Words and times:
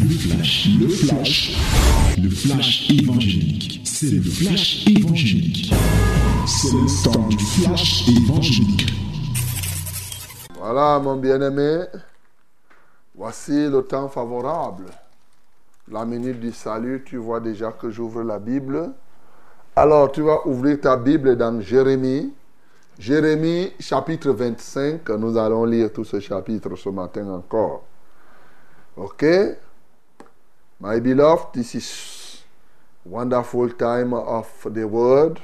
Le 0.00 0.08
flash, 0.10 0.68
le 0.80 0.88
flash, 0.88 1.58
le 2.22 2.30
flash 2.30 2.88
évangélique. 2.90 3.80
C'est 3.84 4.10
le 4.10 4.22
flash 4.22 4.86
évangélique. 4.86 5.72
C'est 6.46 6.72
le 6.72 7.12
temps 7.12 7.28
du 7.28 7.38
flash 7.38 8.08
évangélique. 8.08 8.92
Voilà, 10.56 11.00
mon 11.00 11.16
bien-aimé. 11.16 11.86
Voici 13.16 13.68
le 13.68 13.82
temps 13.82 14.08
favorable. 14.08 14.84
La 15.90 16.04
minute 16.04 16.38
du 16.38 16.52
salut, 16.52 17.02
tu 17.04 17.16
vois 17.16 17.40
déjà 17.40 17.72
que 17.72 17.90
j'ouvre 17.90 18.22
la 18.22 18.38
Bible. 18.38 18.92
Alors, 19.74 20.12
tu 20.12 20.22
vas 20.22 20.46
ouvrir 20.46 20.80
ta 20.80 20.96
Bible 20.96 21.36
dans 21.36 21.60
Jérémie. 21.60 22.32
Jérémie, 23.00 23.72
chapitre 23.80 24.30
25. 24.30 25.08
Nous 25.10 25.36
allons 25.36 25.64
lire 25.64 25.92
tout 25.92 26.04
ce 26.04 26.20
chapitre 26.20 26.76
ce 26.76 26.88
matin 26.88 27.28
encore. 27.30 27.82
OK? 28.96 29.24
My 30.80 31.00
beloved, 31.00 31.54
this 31.54 31.74
is 31.74 32.42
wonderful 33.04 33.68
time 33.70 34.14
of 34.14 34.48
the 34.64 34.86
word. 34.86 35.40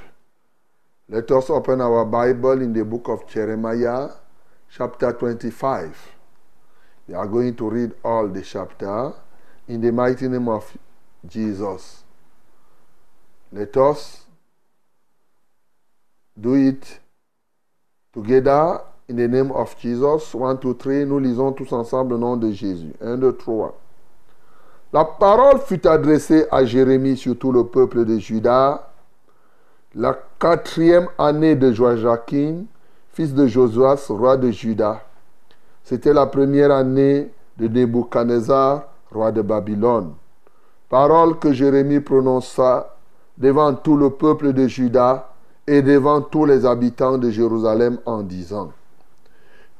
Let 1.09 1.29
us 1.33 1.51
open 1.51 1.80
our 1.80 2.05
Bible 2.05 2.62
in 2.62 2.73
the 2.73 2.84
book 2.84 3.09
of 3.09 3.29
Jeremiah, 3.29 4.10
chapter 4.70 5.12
25. 5.12 6.12
We 7.09 7.15
are 7.15 7.27
going 7.27 7.57
to 7.57 7.69
read 7.69 7.95
all 8.05 8.29
the 8.29 8.43
chapter 8.43 9.12
in 9.66 9.80
the 9.80 9.91
mighty 9.91 10.29
name 10.29 10.48
of 10.48 10.79
Jesus. 11.27 12.05
Let 13.51 13.77
us 13.77 14.27
do 16.41 16.55
it 16.55 17.01
together 18.12 18.82
in 19.09 19.16
the 19.16 19.27
name 19.27 19.51
of 19.51 19.77
Jesus. 19.80 20.32
One, 20.32 20.60
two, 20.60 20.74
three. 20.74 21.05
Nous 21.05 21.19
lisons 21.19 21.52
tous 21.55 21.73
ensemble 21.73 22.15
le 22.15 22.21
nom 22.21 22.37
de 22.37 22.52
Jésus. 22.52 22.95
Un, 23.01 23.16
deux, 23.16 23.32
trois. 23.32 23.74
La 24.95 25.05
parole 25.05 25.59
fut 25.59 25.84
adressée 25.89 26.47
à 26.53 26.65
Jérémie 26.65 27.16
sur 27.16 27.37
tout 27.37 27.51
le 27.51 27.65
peuple 27.65 28.05
de 28.05 28.16
Juda, 28.16 28.91
la 29.96 30.16
quatrième 30.38 31.09
année 31.18 31.57
de 31.57 31.73
Joachim, 31.73 32.66
fils 33.13 33.35
de 33.35 33.49
Josuas, 33.49 34.07
roi 34.09 34.37
de 34.37 34.52
Juda. 34.52 35.02
C'était 35.83 36.13
la 36.13 36.27
première 36.27 36.71
année 36.71 37.33
de 37.59 37.66
Nebuchadnezzar, 37.66 38.85
roi 39.10 39.33
de 39.33 39.43
Babylone. 39.43 40.13
Parole 40.88 41.40
que 41.40 41.52
Jérémie 41.52 41.99
prononça 41.99 42.95
devant 43.37 43.74
tout 43.74 43.96
le 43.96 44.11
peuple 44.11 44.52
de 44.52 44.68
Juda 44.68 45.29
et 45.66 45.83
devant 45.83 46.21
tous 46.21 46.45
les 46.45 46.65
habitants 46.65 47.18
de 47.18 47.30
Jérusalem 47.30 47.99
en 48.07 48.23
disant 48.23 48.71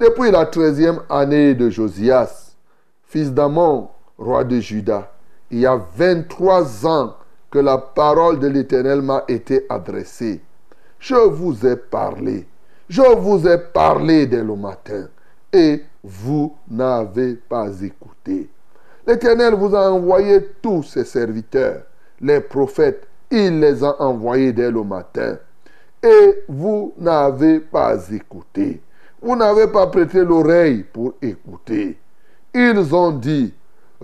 Depuis 0.01 0.33
la 0.33 0.45
treizième 0.47 1.03
année 1.09 1.55
de 1.55 1.71
Josias, 1.71 2.57
fils 3.05 3.33
d'Amon, 3.33 3.91
roi 4.19 4.45
de 4.45 4.61
Juda, 4.61 5.14
il 5.51 5.61
y 5.61 5.67
a 5.67 5.81
23 5.97 6.87
ans 6.87 7.15
que 7.51 7.59
la 7.59 7.79
parole 7.79 8.39
de 8.39 8.49
l'Éternel 8.49 9.03
m'a 9.03 9.25
été 9.29 9.65
adressée. 9.69 10.41
Je 10.99 11.15
vous 11.15 11.67
ai 11.67 11.77
parlé, 11.77 12.47
je 12.89 13.03
vous 13.03 13.47
ai 13.47 13.59
parlé 13.59 14.27
dès 14.27 14.43
le 14.43 14.57
matin, 14.57 15.09
et 15.53 15.83
vous 16.03 16.57
n'avez 16.69 17.35
pas 17.35 17.69
écouté. 17.81 18.49
L'Éternel 19.07 19.55
vous 19.55 19.75
a 19.75 19.91
envoyé 19.91 20.45
tous 20.63 20.83
ses 20.83 21.05
serviteurs, 21.05 21.83
les 22.21 22.41
prophètes, 22.41 23.07
il 23.31 23.61
les 23.61 23.85
a 23.85 24.01
envoyés 24.01 24.53
dès 24.53 24.71
le 24.71 24.83
matin, 24.83 25.37
et 26.03 26.43
vous 26.49 26.95
n'avez 26.99 27.61
pas 27.61 27.97
écouté. 28.11 28.81
Vous 29.21 29.37
n'avez 29.37 29.69
pas 29.69 29.87
prêté 29.87 30.23
l'oreille 30.23 30.85
pour 30.93 31.15
écouter. 31.23 31.99
Ils 32.53 32.95
ont 32.95 33.11
dit, 33.11 33.55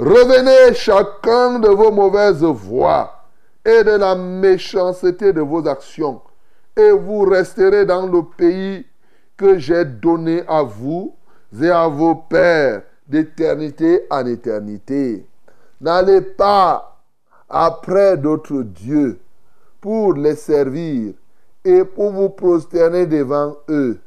Revenez 0.01 0.73
chacun 0.73 1.59
de 1.59 1.69
vos 1.69 1.91
mauvaises 1.91 2.43
voies 2.43 3.13
et 3.63 3.85
de 3.85 3.99
la 3.99 4.15
méchanceté 4.15 5.35
de 5.35 5.43
vos 5.43 5.69
actions, 5.69 6.23
et 6.75 6.91
vous 6.91 7.21
resterez 7.21 7.85
dans 7.85 8.07
le 8.07 8.23
pays 8.23 8.87
que 9.37 9.59
j'ai 9.59 9.85
donné 9.85 10.43
à 10.49 10.63
vous 10.63 11.15
et 11.61 11.69
à 11.69 11.87
vos 11.87 12.15
pères 12.15 12.81
d'éternité 13.07 14.07
en 14.09 14.25
éternité. 14.25 15.27
N'allez 15.83 16.23
pas 16.23 16.99
après 17.47 18.17
d'autres 18.17 18.63
dieux 18.63 19.21
pour 19.83 20.15
les 20.15 20.37
servir 20.37 21.13
et 21.63 21.85
pour 21.85 22.13
vous 22.13 22.31
prosterner 22.31 23.05
devant 23.05 23.55
eux. 23.69 23.99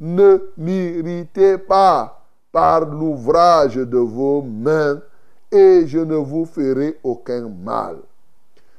Ne 0.00 0.40
m'irritez 0.56 1.56
pas 1.56 2.26
par 2.50 2.80
l'ouvrage 2.84 3.76
de 3.76 3.98
vos 3.98 4.42
mains 4.42 5.00
et 5.50 5.86
je 5.86 5.98
ne 5.98 6.16
vous 6.16 6.44
ferai 6.44 6.98
aucun 7.02 7.48
mal. 7.48 7.96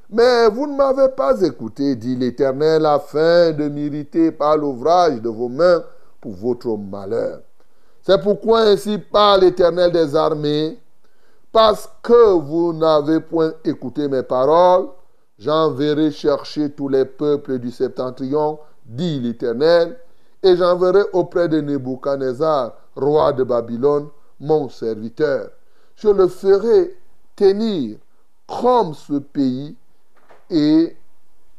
Mais 0.10 0.48
vous 0.50 0.68
ne 0.68 0.76
m'avez 0.76 1.10
pas 1.10 1.42
écouté, 1.42 1.96
dit 1.96 2.16
l'Éternel, 2.16 2.86
afin 2.86 3.52
de 3.52 3.68
m'irriter 3.68 4.32
par 4.32 4.58
l'ouvrage 4.58 5.22
de 5.22 5.30
vos 5.30 5.50
mains 5.50 5.84
pour 6.22 6.34
votre 6.34 6.78
malheur. 6.78 7.42
C'est 8.04 8.22
pourquoi 8.22 8.62
ainsi 8.62 8.98
parle 8.98 9.42
l'Éternel 9.42 9.92
des 9.92 10.16
armées, 10.16 10.80
parce 11.52 11.90
que 12.02 12.34
vous 12.40 12.72
n'avez 12.72 13.20
point 13.20 13.54
écouté 13.66 14.08
mes 14.08 14.24
paroles, 14.24 14.88
j'enverrai 15.38 16.12
chercher 16.12 16.72
tous 16.72 16.88
les 16.88 17.06
peuples 17.06 17.60
du 17.60 17.72
septentrion, 17.72 18.60
dit 18.86 19.20
l'Éternel, 19.20 19.98
et 20.42 20.56
j'enverrai 20.56 21.04
auprès 21.12 21.50
de 21.50 21.60
Nebuchadnezzar, 21.60 22.78
roi 22.96 23.34
de 23.34 23.44
Babylone, 23.44 24.08
mon 24.40 24.70
serviteur 24.70 25.50
je 25.98 26.10
le 26.10 26.28
ferai 26.28 26.96
tenir 27.36 27.98
comme 28.48 28.94
ce 28.94 29.18
pays 29.20 29.76
et 30.50 30.96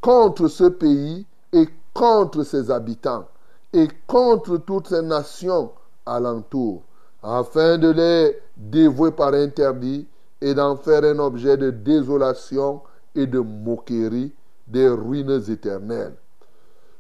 contre 0.01 0.49
ce 0.49 0.65
pays 0.65 1.27
et 1.53 1.69
contre 1.93 2.45
ses 2.45 2.71
habitants 2.71 3.27
et 3.73 3.89
contre 4.07 4.57
toutes 4.59 4.89
ces 4.89 5.03
nations 5.03 5.73
alentour, 6.07 6.83
afin 7.23 7.77
de 7.77 7.91
les 7.91 8.39
dévouer 8.57 9.11
par 9.11 9.35
interdit 9.35 10.07
et 10.41 10.55
d'en 10.55 10.77
faire 10.77 11.05
un 11.05 11.19
objet 11.19 11.57
de 11.57 11.71
désolation 11.71 12.81
et 13.15 13.27
de 13.27 13.41
moquerie 13.41 14.33
des 14.69 14.89
ruines 14.89 15.43
éternelles. 15.49 16.15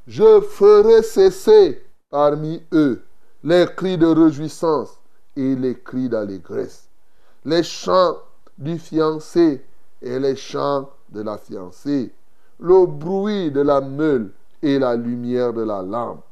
Je 0.07 0.41
ferai 0.41 1.03
cesser 1.03 1.85
parmi 2.11 2.63
eux 2.73 3.03
les 3.45 3.67
cris 3.77 3.97
de 3.97 4.07
réjouissance 4.07 4.91
et 5.37 5.55
les 5.55 5.79
cris 5.79 6.09
d'allégresse 6.09 6.88
les 7.49 7.63
chants 7.63 8.19
du 8.59 8.79
fiancé 8.79 9.65
et 10.03 10.19
les 10.19 10.37
chants 10.37 10.91
de 11.09 11.23
la 11.23 11.39
fiancée, 11.39 12.13
le 12.61 12.85
bruit 12.85 13.51
de 13.51 13.63
la 13.63 13.81
meule 13.81 14.33
et 14.63 14.79
la 14.79 14.95
lumière 14.95 15.55
de 15.55 15.63
la 15.63 15.81
lampe. 15.81 16.25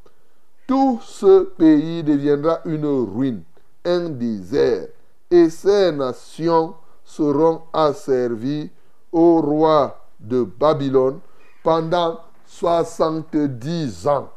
Tout 0.67 1.01
ce 1.03 1.45
pays 1.45 2.03
deviendra 2.03 2.61
une 2.67 2.85
ruine, 2.87 3.43
un 3.87 4.11
désert, 4.11 4.89
et 5.31 5.49
ces 5.49 5.91
nations 5.93 6.75
seront 7.03 7.63
asservies 7.73 8.71
au 9.11 9.41
roi 9.41 9.99
de 10.21 10.43
Babylone 10.43 11.21
pendant 11.63 12.21
soixante-dix 12.45 14.07
ans. 14.07 14.29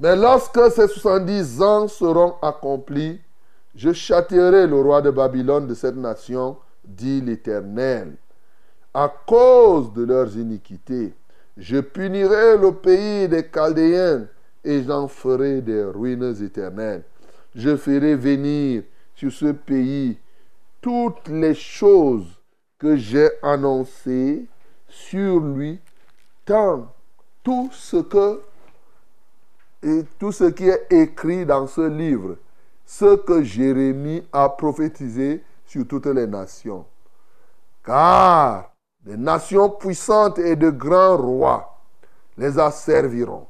Mais 0.00 0.16
lorsque 0.16 0.70
ces 0.70 0.88
soixante-dix 0.88 1.62
ans 1.62 1.88
seront 1.88 2.34
accomplis, 2.42 3.20
je 3.74 3.92
châtierai 3.92 4.66
le 4.66 4.80
roi 4.80 5.02
de 5.02 5.10
Babylone 5.10 5.66
de 5.66 5.74
cette 5.74 5.96
nation, 5.96 6.56
dit 6.84 7.20
l'Éternel. 7.20 8.16
À 8.92 9.12
cause 9.26 9.92
de 9.92 10.04
leurs 10.04 10.36
iniquités, 10.36 11.12
je 11.56 11.80
punirai 11.80 12.56
le 12.56 12.72
pays 12.72 13.28
des 13.28 13.48
Chaldéens 13.52 14.26
et 14.62 14.82
j'en 14.82 15.08
ferai 15.08 15.60
des 15.60 15.82
ruines 15.82 16.34
éternelles. 16.42 17.02
Je 17.54 17.76
ferai 17.76 18.14
venir 18.14 18.84
sur 19.14 19.32
ce 19.32 19.52
pays 19.52 20.18
toutes 20.80 21.28
les 21.28 21.54
choses 21.54 22.26
que 22.78 22.96
j'ai 22.96 23.30
annoncées 23.42 24.46
sur 24.88 25.40
lui, 25.40 25.80
tant 26.44 26.92
tout 27.42 27.70
ce 27.72 27.96
qui 30.50 30.68
est 30.68 30.86
écrit 30.90 31.44
dans 31.44 31.66
ce 31.66 31.88
livre 31.88 32.36
ce 32.86 33.16
que 33.16 33.42
Jérémie 33.42 34.26
a 34.32 34.48
prophétisé 34.48 35.42
sur 35.66 35.86
toutes 35.86 36.06
les 36.06 36.26
nations. 36.26 36.84
Car 37.84 38.70
des 39.04 39.16
nations 39.16 39.70
puissantes 39.70 40.38
et 40.38 40.56
de 40.56 40.70
grands 40.70 41.16
rois 41.16 41.78
les 42.36 42.58
asserviront, 42.58 43.46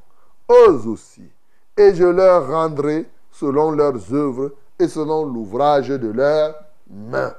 eux 0.49 0.87
aussi, 0.87 1.29
et 1.77 1.95
je 1.95 2.05
leur 2.05 2.47
rendrai 2.47 3.09
selon 3.31 3.71
leurs 3.71 4.13
œuvres 4.13 4.51
et 4.79 4.87
selon 4.87 5.25
l'ouvrage 5.25 5.89
de 5.89 6.09
leurs 6.09 6.55
mains. 6.89 7.33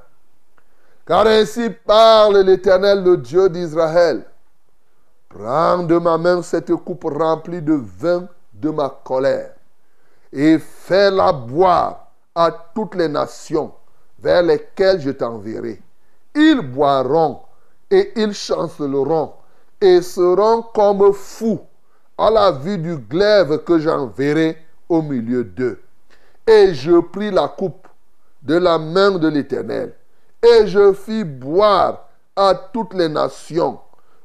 Car 1.05 1.25
ainsi 1.27 1.69
parle 1.69 2.39
l'Éternel, 2.39 3.03
le 3.03 3.17
Dieu 3.17 3.49
d'Israël. 3.49 4.25
Prends 5.29 5.83
de 5.83 5.97
ma 5.97 6.17
main 6.17 6.41
cette 6.41 6.73
coupe 6.75 7.05
remplie 7.05 7.61
de 7.61 7.73
vin 7.73 8.27
de 8.53 8.69
ma 8.69 8.89
colère 9.03 9.56
et 10.31 10.59
fais-la 10.59 11.33
boire 11.33 12.11
à 12.35 12.51
toutes 12.73 12.95
les 12.95 13.07
nations 13.07 13.71
vers 14.19 14.43
lesquels 14.43 14.99
je 14.99 15.11
t'enverrai. 15.11 15.81
Ils 16.35 16.61
boiront 16.61 17.41
et 17.89 18.11
ils 18.15 18.33
chanceleront 18.33 19.33
et 19.79 20.01
seront 20.01 20.61
comme 20.73 21.13
fous 21.13 21.61
à 22.17 22.29
la 22.29 22.51
vue 22.51 22.77
du 22.77 22.97
glaive 22.97 23.63
que 23.63 23.79
j'enverrai 23.79 24.57
au 24.89 25.01
milieu 25.01 25.43
d'eux. 25.43 25.79
Et 26.45 26.73
je 26.73 26.99
pris 26.99 27.31
la 27.31 27.47
coupe 27.47 27.87
de 28.41 28.55
la 28.55 28.77
main 28.77 29.11
de 29.11 29.27
l'Éternel 29.27 29.93
et 30.41 30.67
je 30.67 30.93
fis 30.93 31.23
boire 31.23 32.07
à 32.35 32.53
toutes 32.73 32.93
les 32.93 33.09
nations 33.09 33.79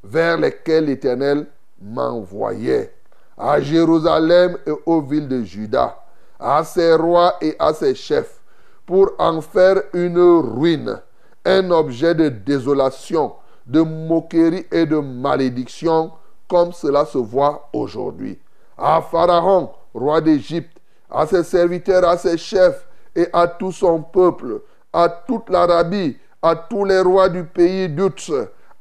vers 0.05 0.37
lesquelles 0.37 0.87
l'Éternel 0.87 1.47
m'envoyait, 1.81 2.95
à 3.37 3.61
Jérusalem 3.61 4.59
et 4.67 4.73
aux 4.87 5.01
villes 5.01 5.29
de 5.29 5.43
Juda, 5.43 5.97
à 6.39 6.65
ses 6.65 6.95
rois 6.95 7.35
et 7.41 7.57
à 7.59 7.73
ses 7.73 7.95
chefs, 7.95 8.41
pour 8.87 9.13
en 9.19 9.41
faire 9.41 9.83
une 9.93 10.19
ruine, 10.19 11.01
un 11.45 11.71
objet 11.71 12.15
de 12.15 12.29
désolation, 12.29 13.33
de 13.67 13.81
moquerie 13.81 14.67
et 14.71 14.87
de 14.87 14.97
malédiction, 14.97 16.13
comme 16.49 16.73
cela 16.73 17.05
se 17.07 17.19
voit 17.19 17.69
aujourd'hui. 17.73 18.39
À 18.77 19.01
Pharaon, 19.01 19.71
roi 19.95 20.21
d'Égypte, 20.21 20.77
à 21.11 21.27
ses 21.27 21.45
serviteurs, 21.45 22.09
à 22.09 22.17
ses 22.17 22.37
chefs 22.37 22.87
et 23.15 23.29
à 23.33 23.47
tout 23.47 23.73
son 23.73 24.03
peuple, 24.03 24.61
à 24.93 25.09
toute 25.09 25.49
l'Arabie, 25.51 26.17
à 26.43 26.57
tous 26.57 26.85
les 26.85 27.01
rois 27.01 27.29
du 27.29 27.45
pays 27.45 27.89
d'Utz, 27.89 28.33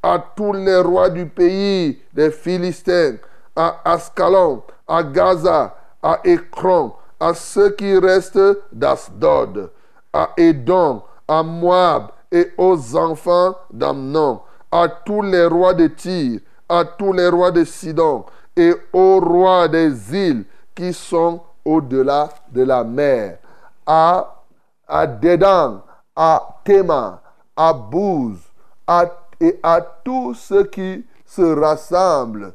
à 0.01 0.23
tous 0.35 0.53
les 0.53 0.77
rois 0.77 1.09
du 1.09 1.25
pays 1.27 2.01
des 2.13 2.31
Philistins, 2.31 3.15
à 3.55 3.81
Ascalon, 3.85 4.63
à 4.87 5.03
Gaza, 5.03 5.75
à 6.01 6.19
Ekron, 6.23 6.93
à 7.19 7.33
ceux 7.33 7.71
qui 7.71 7.97
restent 7.97 8.39
d'Asdod, 8.71 9.71
à 10.13 10.29
Édom, 10.37 11.03
à 11.27 11.43
Moab 11.43 12.11
et 12.31 12.51
aux 12.57 12.95
enfants 12.95 13.55
d'Amnon, 13.71 14.41
à 14.71 14.87
tous 14.87 15.21
les 15.21 15.45
rois 15.45 15.73
de 15.73 15.87
Tyr, 15.87 16.39
à 16.67 16.85
tous 16.85 17.13
les 17.13 17.27
rois 17.29 17.51
de 17.51 17.63
Sidon 17.63 18.25
et 18.55 18.73
aux 18.93 19.19
rois 19.19 19.67
des 19.67 20.15
îles 20.15 20.45
qui 20.73 20.93
sont 20.93 21.41
au-delà 21.63 22.29
de 22.51 22.63
la 22.63 22.83
mer, 22.83 23.37
à, 23.85 24.43
à 24.87 25.05
Dédan, 25.05 25.81
à 26.15 26.61
Théma, 26.63 27.21
à 27.55 27.73
Bouz, 27.73 28.37
à 28.87 29.05
et 29.41 29.59
à 29.63 29.81
tous 29.81 30.35
ceux 30.35 30.65
qui 30.65 31.03
se 31.25 31.41
rassemblent, 31.41 32.53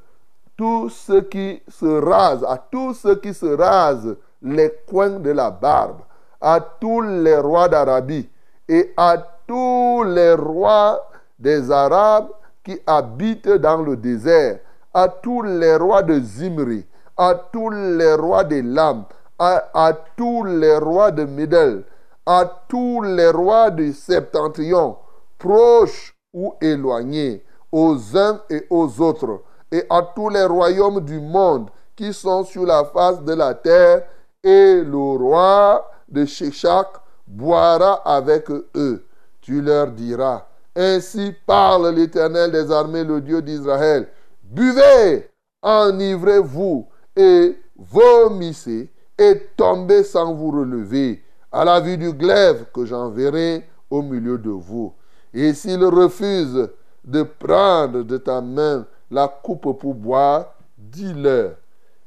tous 0.57 0.89
ceux 0.89 1.23
qui 1.23 1.63
se 1.69 1.87
rasent, 1.87 2.45
à 2.45 2.57
tous 2.59 2.95
ceux 2.95 3.17
qui 3.17 3.35
se 3.35 3.47
rasent 3.47 4.17
les 4.43 4.73
coins 4.89 5.21
de 5.21 5.31
la 5.31 5.51
barbe, 5.51 6.01
à 6.41 6.61
tous 6.61 7.03
les 7.03 7.37
rois 7.37 7.69
d'Arabie 7.69 8.29
et 8.69 8.93
à 8.97 9.17
tous 9.47 10.03
les 10.05 10.35
rois 10.35 11.09
des 11.39 11.71
Arabes 11.71 12.29
qui 12.65 12.79
habitent 12.87 13.49
dans 13.49 13.83
le 13.83 13.97
désert, 13.97 14.61
à 14.93 15.09
tous 15.09 15.43
les 15.43 15.77
rois 15.77 16.03
de 16.03 16.19
Zimri, 16.21 16.85
à 17.17 17.35
tous 17.35 17.71
les 17.71 18.15
rois 18.15 18.45
de 18.45 18.61
Lam, 18.63 19.05
à, 19.39 19.93
tous 20.17 20.45
les 20.45 20.77
rois 20.79 21.11
de 21.11 21.25
Médel, 21.25 21.85
à 22.25 22.45
tous 22.69 23.03
les 23.03 23.29
rois 23.29 23.71
du 23.71 23.93
septentrion, 23.93 24.97
proches 25.39 26.17
ou 26.33 26.55
éloignés, 26.61 27.45
aux 27.71 28.17
uns 28.17 28.41
et 28.49 28.67
aux 28.71 29.01
autres, 29.01 29.43
et 29.77 29.87
à 29.91 30.03
tous 30.03 30.31
les 30.31 30.45
royaumes 30.45 31.01
du 31.01 31.21
monde 31.21 31.69
qui 31.95 32.13
sont 32.13 32.45
sur 32.45 32.65
la 32.65 32.85
face 32.85 33.23
de 33.23 33.35
la 33.35 33.53
terre, 33.55 34.05
et 34.43 34.83
le 34.83 34.97
roi 34.97 35.91
de 36.09 36.25
Sheshach 36.25 36.89
boira 37.27 37.95
avec 38.05 38.49
eux. 38.51 39.05
Tu 39.41 39.61
leur 39.61 39.89
diras, 39.89 40.47
ainsi 40.75 41.35
parle 41.47 41.95
l'Éternel 41.95 42.53
des 42.53 42.71
armées, 42.71 43.05
le 43.05 43.21
Dieu 43.21 43.43
d'Israël. 43.43 44.09
Buvez, 44.43 45.29
enivrez-vous 45.63 46.87
et 47.15 47.59
vomissez 47.77 48.91
et 49.19 49.43
tombez 49.57 50.05
sans 50.05 50.35
vous 50.35 50.51
relever 50.51 51.23
à 51.53 51.65
la 51.65 51.81
vue 51.81 51.99
du 51.99 52.13
glaive 52.13 52.67
que 52.73 52.85
j'enverrai 52.85 53.69
au 53.91 54.03
milieu 54.03 54.39
de 54.39 54.51
vous. 54.51 54.95
Et 55.35 55.53
s'il 55.55 55.85
refuse 55.85 56.69
de 57.05 57.23
prendre 57.23 58.03
de 58.03 58.17
ta 58.17 58.41
main 58.41 58.87
la 59.11 59.29
coupe 59.29 59.79
pour 59.79 59.95
boire, 59.95 60.55
dis-leur, 60.77 61.57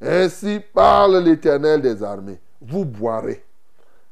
ainsi 0.02 0.62
parle 0.74 1.18
l'Éternel 1.20 1.82
des 1.82 2.04
armées, 2.04 2.40
vous 2.62 2.86
boirez. 2.86 3.44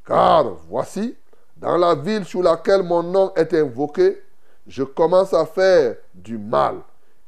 Car 0.06 0.44
voici, 0.68 1.16
dans 1.56 1.76
la 1.76 1.94
ville 1.94 2.24
sur 2.24 2.42
laquelle 2.42 2.82
mon 2.82 3.02
nom 3.02 3.32
est 3.34 3.52
invoqué, 3.54 4.22
je 4.66 4.82
commence 4.82 5.32
à 5.34 5.44
faire 5.46 5.96
du 6.14 6.38
mal. 6.38 6.76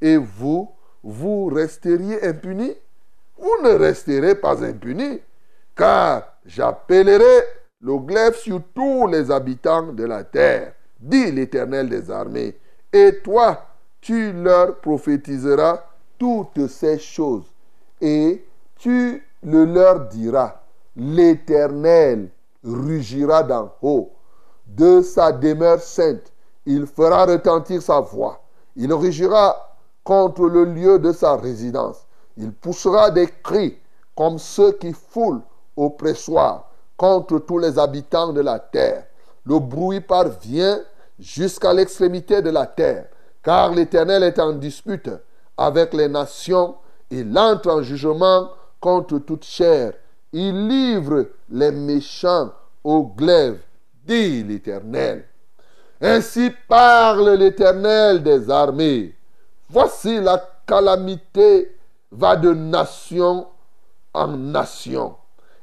Et 0.00 0.16
vous, 0.16 0.70
vous 1.02 1.46
resteriez 1.46 2.24
impunis? 2.26 2.74
Vous 3.38 3.62
ne 3.62 3.70
resterez 3.70 4.34
pas 4.34 4.62
impunis, 4.62 5.20
car 5.74 6.36
j'appellerai 6.44 7.44
le 7.80 7.96
glaive 7.98 8.36
sur 8.36 8.60
tous 8.74 9.06
les 9.06 9.30
habitants 9.30 9.92
de 9.92 10.04
la 10.04 10.24
terre 10.24 10.74
dit 11.00 11.32
l'Éternel 11.32 11.88
des 11.88 12.10
armées. 12.10 12.56
Et 12.92 13.20
toi, 13.24 13.64
tu 14.00 14.32
leur 14.32 14.76
prophétiseras 14.81 15.85
toutes 16.19 16.67
ces 16.69 16.99
choses. 16.99 17.44
Et 18.00 18.44
tu 18.76 19.23
le 19.43 19.64
leur 19.64 20.08
diras. 20.08 20.61
L'Éternel 20.97 22.31
rugira 22.64 23.43
d'en 23.43 23.73
haut. 23.82 24.11
De 24.67 25.02
sa 25.02 25.32
demeure 25.32 25.81
sainte, 25.81 26.32
il 26.67 26.87
fera 26.87 27.26
retentir 27.26 27.82
sa 27.82 28.00
voix. 28.00 28.43
Il 28.76 28.93
rugira 28.93 29.76
contre 30.05 30.47
le 30.47 30.64
lieu 30.64 30.99
de 30.99 31.12
sa 31.12 31.37
résidence. 31.37 32.06
Il 32.37 32.52
poussera 32.52 33.11
des 33.11 33.29
cris 33.43 33.79
comme 34.14 34.38
ceux 34.38 34.73
qui 34.73 34.93
foulent 34.93 35.43
au 35.76 35.91
pressoir 35.91 36.70
contre 36.97 37.38
tous 37.38 37.58
les 37.58 37.79
habitants 37.79 38.32
de 38.32 38.41
la 38.41 38.58
terre. 38.58 39.06
Le 39.44 39.58
bruit 39.58 40.00
parvient 40.00 40.81
jusqu'à 41.19 41.73
l'extrémité 41.73 42.43
de 42.43 42.50
la 42.50 42.67
terre, 42.67 43.06
car 43.42 43.72
l'Éternel 43.72 44.22
est 44.22 44.38
en 44.38 44.52
dispute 44.52 45.10
avec 45.56 45.92
les 45.94 46.08
nations, 46.08 46.76
il 47.10 47.37
entre 47.38 47.70
en 47.70 47.82
jugement 47.82 48.50
contre 48.81 49.19
toute 49.19 49.44
chair, 49.44 49.92
il 50.32 50.69
livre 50.69 51.26
les 51.50 51.72
méchants 51.72 52.52
au 52.84 53.04
glaive, 53.04 53.58
dit 54.04 54.42
l'Éternel. 54.42 55.26
Ainsi 56.00 56.50
parle 56.66 57.34
l'Éternel 57.34 58.23
des 58.23 58.49
armées. 58.50 59.14
Voici 59.68 60.20
la 60.20 60.42
calamité 60.66 61.76
va 62.11 62.37
de 62.37 62.52
nation 62.54 63.47
en 64.14 64.28
nation, 64.28 65.16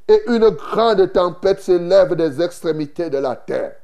et 0.06 0.22
une 0.28 0.48
grande 0.50 1.12
tempête 1.12 1.60
s'élève 1.60 2.14
des 2.14 2.40
extrémités 2.40 3.10
de 3.10 3.18
la 3.18 3.36
terre. 3.36 3.74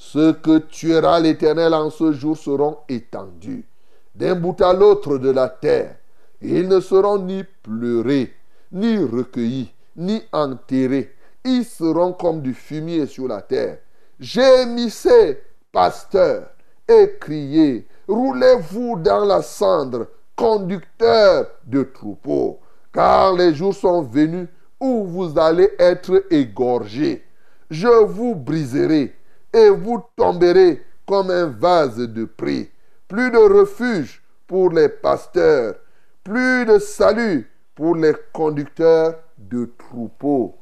Ceux 0.00 0.32
que 0.32 0.58
tuera 0.58 1.18
l'Éternel 1.18 1.74
en 1.74 1.90
ce 1.90 2.12
jour 2.12 2.36
seront 2.36 2.78
étendus 2.88 3.66
d'un 4.14 4.36
bout 4.36 4.60
à 4.62 4.72
l'autre 4.72 5.18
de 5.18 5.28
la 5.28 5.48
terre. 5.48 5.96
Ils 6.40 6.68
ne 6.68 6.78
seront 6.78 7.18
ni 7.18 7.42
pleurés, 7.64 8.32
ni 8.70 8.96
recueillis, 8.96 9.72
ni 9.96 10.22
enterrés. 10.32 11.12
Ils 11.44 11.64
seront 11.64 12.12
comme 12.12 12.42
du 12.42 12.54
fumier 12.54 13.06
sur 13.06 13.26
la 13.26 13.42
terre. 13.42 13.78
Gémissez, 14.20 15.42
pasteurs, 15.72 16.48
et 16.86 17.16
criez. 17.20 17.88
Roulez-vous 18.06 19.00
dans 19.00 19.24
la 19.24 19.42
cendre, 19.42 20.06
conducteurs 20.36 21.48
de 21.66 21.82
troupeaux. 21.82 22.60
Car 22.92 23.34
les 23.34 23.52
jours 23.52 23.74
sont 23.74 24.02
venus 24.02 24.46
où 24.78 25.04
vous 25.04 25.36
allez 25.38 25.70
être 25.80 26.24
égorgés. 26.30 27.24
Je 27.68 28.04
vous 28.04 28.36
briserai 28.36 29.17
et 29.52 29.70
vous 29.70 30.02
tomberez 30.16 30.84
comme 31.06 31.30
un 31.30 31.46
vase 31.46 31.98
de 31.98 32.24
prix. 32.24 32.70
Plus 33.06 33.30
de 33.30 33.38
refuge 33.38 34.22
pour 34.46 34.70
les 34.70 34.88
pasteurs, 34.88 35.74
plus 36.22 36.66
de 36.66 36.78
salut 36.78 37.50
pour 37.74 37.96
les 37.96 38.14
conducteurs 38.32 39.14
de 39.38 39.70
troupeaux. 39.78 40.54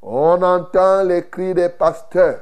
On 0.00 0.42
entend 0.42 1.04
les 1.04 1.28
cris 1.28 1.54
des 1.54 1.68
pasteurs, 1.68 2.40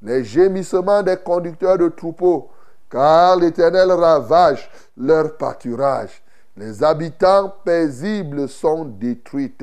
les 0.00 0.24
gémissements 0.24 1.02
des 1.02 1.18
conducteurs 1.18 1.76
de 1.76 1.88
troupeaux, 1.88 2.50
car 2.90 3.36
l'Éternel 3.36 3.92
ravage 3.92 4.70
leur 4.96 5.36
pâturage. 5.36 6.22
Les 6.56 6.82
habitants 6.82 7.54
paisibles 7.64 8.48
sont 8.48 8.84
détruits 8.84 9.54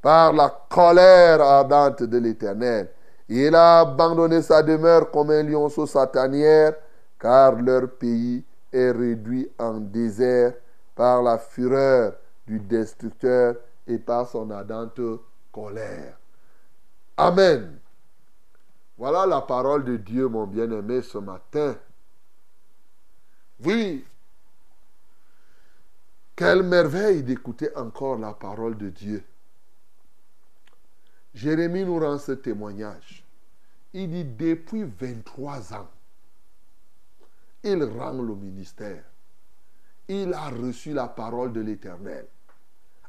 par 0.00 0.32
la 0.32 0.54
colère 0.68 1.40
ardente 1.40 2.02
de 2.02 2.18
l'Éternel. 2.18 2.88
Il 3.28 3.54
a 3.54 3.80
abandonné 3.80 4.42
sa 4.42 4.62
demeure 4.62 5.10
comme 5.10 5.30
un 5.30 5.42
lionceau 5.42 5.86
satanière, 5.86 6.74
car 7.18 7.60
leur 7.60 7.90
pays 7.90 8.44
est 8.72 8.90
réduit 8.90 9.50
en 9.58 9.74
désert 9.80 10.54
par 10.94 11.22
la 11.22 11.38
fureur 11.38 12.14
du 12.46 12.60
destructeur 12.60 13.56
et 13.86 13.98
par 13.98 14.28
son 14.28 14.50
ardente 14.50 15.00
colère. 15.50 16.18
Amen. 17.16 17.78
Voilà 18.98 19.26
la 19.26 19.40
parole 19.40 19.84
de 19.84 19.96
Dieu, 19.96 20.28
mon 20.28 20.46
bien-aimé, 20.46 21.02
ce 21.02 21.18
matin. 21.18 21.76
Oui. 23.64 24.04
Quelle 26.36 26.62
merveille 26.62 27.22
d'écouter 27.22 27.74
encore 27.76 28.18
la 28.18 28.34
parole 28.34 28.76
de 28.76 28.90
Dieu. 28.90 29.24
Jérémie 31.34 31.84
nous 31.84 31.98
rend 31.98 32.18
ce 32.18 32.32
témoignage. 32.32 33.24
Il 33.92 34.10
dit, 34.10 34.24
depuis 34.24 34.84
23 34.84 35.74
ans, 35.74 35.88
il 37.62 37.82
rend 37.82 38.12
le 38.12 38.34
ministère. 38.34 39.02
Il 40.08 40.32
a 40.34 40.50
reçu 40.50 40.92
la 40.92 41.08
parole 41.08 41.52
de 41.52 41.60
l'Éternel. 41.60 42.26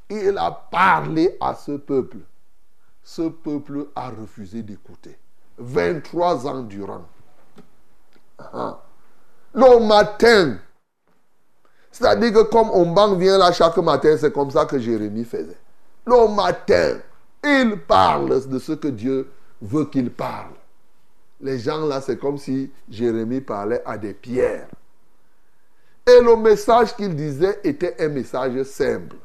Il 0.09 0.37
a 0.37 0.51
parlé 0.51 1.37
à 1.41 1.55
ce 1.55 1.73
peuple. 1.73 2.19
Ce 3.03 3.23
peuple 3.23 3.87
a 3.95 4.09
refusé 4.09 4.63
d'écouter. 4.63 5.17
23 5.57 6.47
ans 6.47 6.63
durant. 6.63 7.05
Ah. 8.39 8.81
Le 9.53 9.85
matin, 9.85 10.57
c'est-à-dire 11.91 12.33
que 12.33 12.43
comme 12.43 12.69
on 12.71 13.15
vient 13.15 13.37
là 13.37 13.51
chaque 13.51 13.77
matin, 13.77 14.17
c'est 14.17 14.33
comme 14.33 14.51
ça 14.51 14.65
que 14.65 14.77
Jérémie 14.77 15.23
faisait. 15.23 15.57
Le 16.05 16.33
matin, 16.33 16.99
il 17.45 17.77
parle 17.77 18.47
de 18.47 18.59
ce 18.59 18.73
que 18.73 18.87
Dieu 18.87 19.29
veut 19.61 19.85
qu'il 19.85 20.09
parle. 20.09 20.53
Les 21.41 21.59
gens 21.59 21.85
là, 21.85 22.01
c'est 22.01 22.17
comme 22.17 22.37
si 22.37 22.71
Jérémie 22.89 23.41
parlait 23.41 23.81
à 23.85 23.97
des 23.97 24.13
pierres. 24.13 24.67
Et 26.07 26.21
le 26.21 26.35
message 26.35 26.95
qu'il 26.95 27.15
disait 27.15 27.59
était 27.63 27.95
un 27.99 28.09
message 28.09 28.63
simple. 28.63 29.15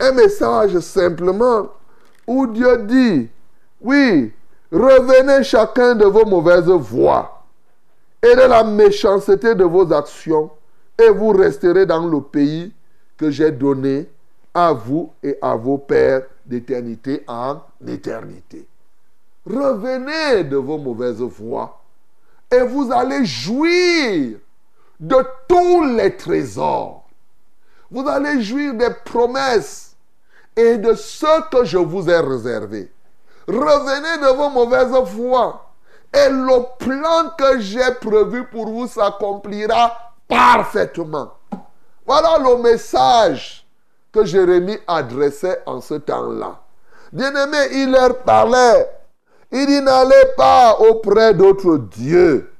Un 0.00 0.12
message 0.12 0.78
simplement 0.80 1.68
où 2.26 2.46
Dieu 2.46 2.78
dit, 2.82 3.28
oui, 3.80 4.32
revenez 4.72 5.44
chacun 5.44 5.94
de 5.94 6.04
vos 6.04 6.24
mauvaises 6.24 6.68
voies 6.68 7.44
et 8.22 8.34
de 8.34 8.48
la 8.48 8.64
méchanceté 8.64 9.54
de 9.54 9.64
vos 9.64 9.92
actions, 9.92 10.50
et 10.98 11.10
vous 11.10 11.30
resterez 11.30 11.84
dans 11.84 12.06
le 12.06 12.20
pays 12.22 12.72
que 13.18 13.30
j'ai 13.30 13.50
donné 13.50 14.08
à 14.54 14.72
vous 14.72 15.12
et 15.22 15.36
à 15.42 15.54
vos 15.56 15.76
pères 15.76 16.22
d'éternité 16.46 17.24
en 17.26 17.60
éternité. 17.86 18.66
Revenez 19.46 20.44
de 20.44 20.56
vos 20.56 20.78
mauvaises 20.78 21.20
voies 21.20 21.80
et 22.50 22.60
vous 22.60 22.90
allez 22.92 23.24
jouir 23.24 24.38
de 25.00 25.26
tous 25.48 25.84
les 25.84 26.16
trésors. 26.16 27.04
Vous 27.90 28.08
allez 28.08 28.42
jouir 28.42 28.74
des 28.74 28.90
promesses 29.04 29.96
et 30.56 30.78
de 30.78 30.94
ce 30.94 31.48
que 31.50 31.64
je 31.64 31.78
vous 31.78 32.08
ai 32.08 32.20
réservé. 32.20 32.90
Revenez 33.46 34.26
de 34.26 34.36
vos 34.36 34.50
mauvaises 34.50 34.94
voies 35.12 35.70
et 36.12 36.28
le 36.30 36.62
plan 36.78 37.30
que 37.36 37.58
j'ai 37.60 37.92
prévu 38.00 38.46
pour 38.46 38.66
vous 38.68 38.86
s'accomplira 38.86 40.14
parfaitement. 40.28 41.32
Voilà 42.06 42.38
le 42.38 42.62
message 42.62 43.63
que 44.14 44.24
Jérémie 44.24 44.78
adressait 44.86 45.60
en 45.66 45.80
ce 45.80 45.94
temps-là. 45.94 46.60
Bien-aimé, 47.12 47.58
il 47.72 47.90
leur 47.90 48.18
parlait. 48.18 48.88
Il 49.50 49.66
dit 49.66 49.80
n'allez 49.82 50.32
pas 50.36 50.78
auprès 50.78 51.34
d'autres 51.34 51.78
dieux 51.78 52.50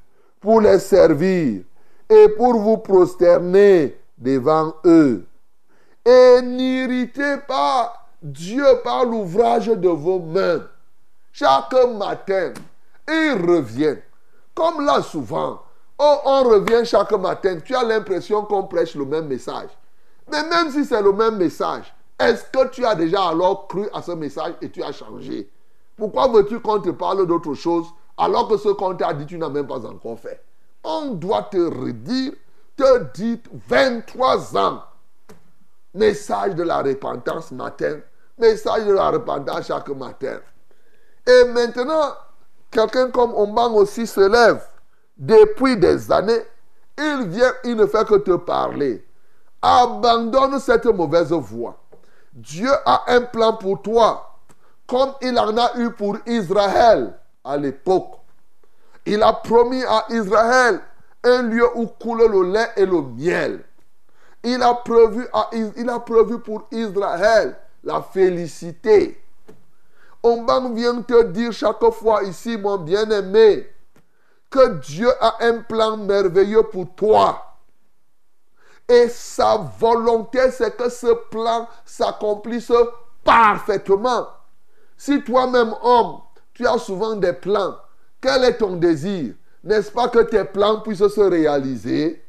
pour 0.41 0.59
les 0.59 0.79
servir 0.79 1.61
et 2.09 2.29
pour 2.29 2.59
vous 2.59 2.77
prosterner 2.77 3.97
devant 4.17 4.75
eux. 4.85 5.25
Et 6.05 6.41
n'irritez 6.43 7.37
pas 7.47 7.93
Dieu 8.21 8.65
par 8.83 9.05
l'ouvrage 9.05 9.67
de 9.67 9.89
vos 9.89 10.19
mains. 10.19 10.61
Chaque 11.31 11.73
matin, 11.97 12.53
il 13.07 13.33
revient. 13.33 13.97
Comme 14.53 14.85
là 14.85 15.01
souvent, 15.01 15.61
oh, 15.99 16.17
on 16.25 16.43
revient 16.43 16.85
chaque 16.85 17.11
matin, 17.13 17.57
tu 17.63 17.75
as 17.75 17.83
l'impression 17.83 18.43
qu'on 18.43 18.63
prêche 18.63 18.95
le 18.95 19.05
même 19.05 19.27
message. 19.27 19.69
Mais 20.31 20.43
même 20.43 20.71
si 20.71 20.85
c'est 20.85 21.01
le 21.01 21.11
même 21.11 21.37
message, 21.37 21.93
est-ce 22.19 22.45
que 22.45 22.67
tu 22.69 22.85
as 22.85 22.95
déjà 22.95 23.29
alors 23.29 23.67
cru 23.67 23.87
à 23.93 24.01
ce 24.01 24.11
message 24.11 24.53
et 24.61 24.69
tu 24.69 24.81
as 24.81 24.91
changé? 24.91 25.49
Pourquoi 25.97 26.27
veux-tu 26.27 26.59
qu'on 26.59 26.79
te 26.79 26.89
parle 26.89 27.25
d'autre 27.25 27.53
chose 27.53 27.85
alors 28.17 28.47
que 28.47 28.57
ce 28.57 28.69
qu'on 28.69 28.95
t'a 28.95 29.13
dit, 29.13 29.25
tu 29.25 29.37
n'as 29.37 29.49
même 29.49 29.67
pas 29.67 29.85
encore 29.85 30.19
fait? 30.19 30.41
On 30.83 31.11
doit 31.11 31.43
te 31.43 31.57
redire, 31.57 32.33
te 32.77 33.03
dire 33.13 33.37
23 33.67 34.57
ans. 34.57 34.83
Message 35.93 36.55
de 36.55 36.63
la 36.63 36.81
repentance 36.81 37.51
matin, 37.51 37.99
message 38.37 38.85
de 38.85 38.93
la 38.93 39.09
repentance 39.09 39.67
chaque 39.67 39.89
matin. 39.89 40.39
Et 41.27 41.45
maintenant, 41.45 42.13
quelqu'un 42.71 43.09
comme 43.11 43.33
Omban 43.33 43.73
aussi 43.73 44.05
se 44.05 44.21
lève 44.21 44.61
depuis 45.17 45.77
des 45.77 46.11
années. 46.11 46.41
Il 46.97 47.27
vient, 47.29 47.53
il 47.63 47.75
ne 47.75 47.85
fait 47.85 48.05
que 48.05 48.15
te 48.15 48.35
parler. 48.35 49.04
Abandonne 49.67 50.59
cette 50.59 50.85
mauvaise 50.85 51.31
voie. 51.31 51.75
Dieu 52.31 52.69
a 52.85 53.05
un 53.07 53.21
plan 53.21 53.53
pour 53.53 53.81
toi, 53.81 54.37
comme 54.85 55.13
il 55.23 55.39
en 55.39 55.57
a 55.57 55.75
eu 55.79 55.89
pour 55.89 56.17
Israël 56.27 57.17
à 57.43 57.57
l'époque. 57.57 58.11
Il 59.07 59.23
a 59.23 59.33
promis 59.33 59.83
à 59.83 60.05
Israël 60.11 60.81
un 61.23 61.41
lieu 61.41 61.67
où 61.75 61.87
coule 61.87 62.29
le 62.31 62.51
lait 62.51 62.69
et 62.75 62.85
le 62.85 63.01
miel. 63.01 63.63
Il 64.43 64.61
a 64.61 64.75
prévu, 64.75 65.27
pour 66.43 66.67
Israël 66.69 67.57
la 67.83 68.03
félicité. 68.03 69.19
On 70.21 70.45
vient 70.75 71.01
te 71.01 71.23
dire 71.23 71.51
chaque 71.51 71.89
fois 71.89 72.21
ici, 72.21 72.55
mon 72.55 72.77
bien-aimé, 72.77 73.67
que 74.51 74.75
Dieu 74.75 75.09
a 75.19 75.37
un 75.39 75.57
plan 75.63 75.97
merveilleux 75.97 76.63
pour 76.63 76.85
toi. 76.95 77.54
Et 78.87 79.09
sa 79.09 79.57
volonté, 79.79 80.51
c'est 80.51 80.75
que 80.77 80.89
ce 80.89 81.13
plan 81.29 81.67
s'accomplisse 81.85 82.71
parfaitement. 83.23 84.27
Si 84.95 85.23
toi-même, 85.23 85.73
homme, 85.81 86.19
tu 86.53 86.67
as 86.67 86.77
souvent 86.77 87.15
des 87.15 87.33
plans, 87.33 87.75
quel 88.21 88.43
est 88.43 88.57
ton 88.57 88.75
désir? 88.75 89.33
N'est-ce 89.63 89.91
pas 89.91 90.07
que 90.07 90.19
tes 90.19 90.43
plans 90.43 90.81
puissent 90.81 91.07
se 91.07 91.21
réaliser? 91.21 92.23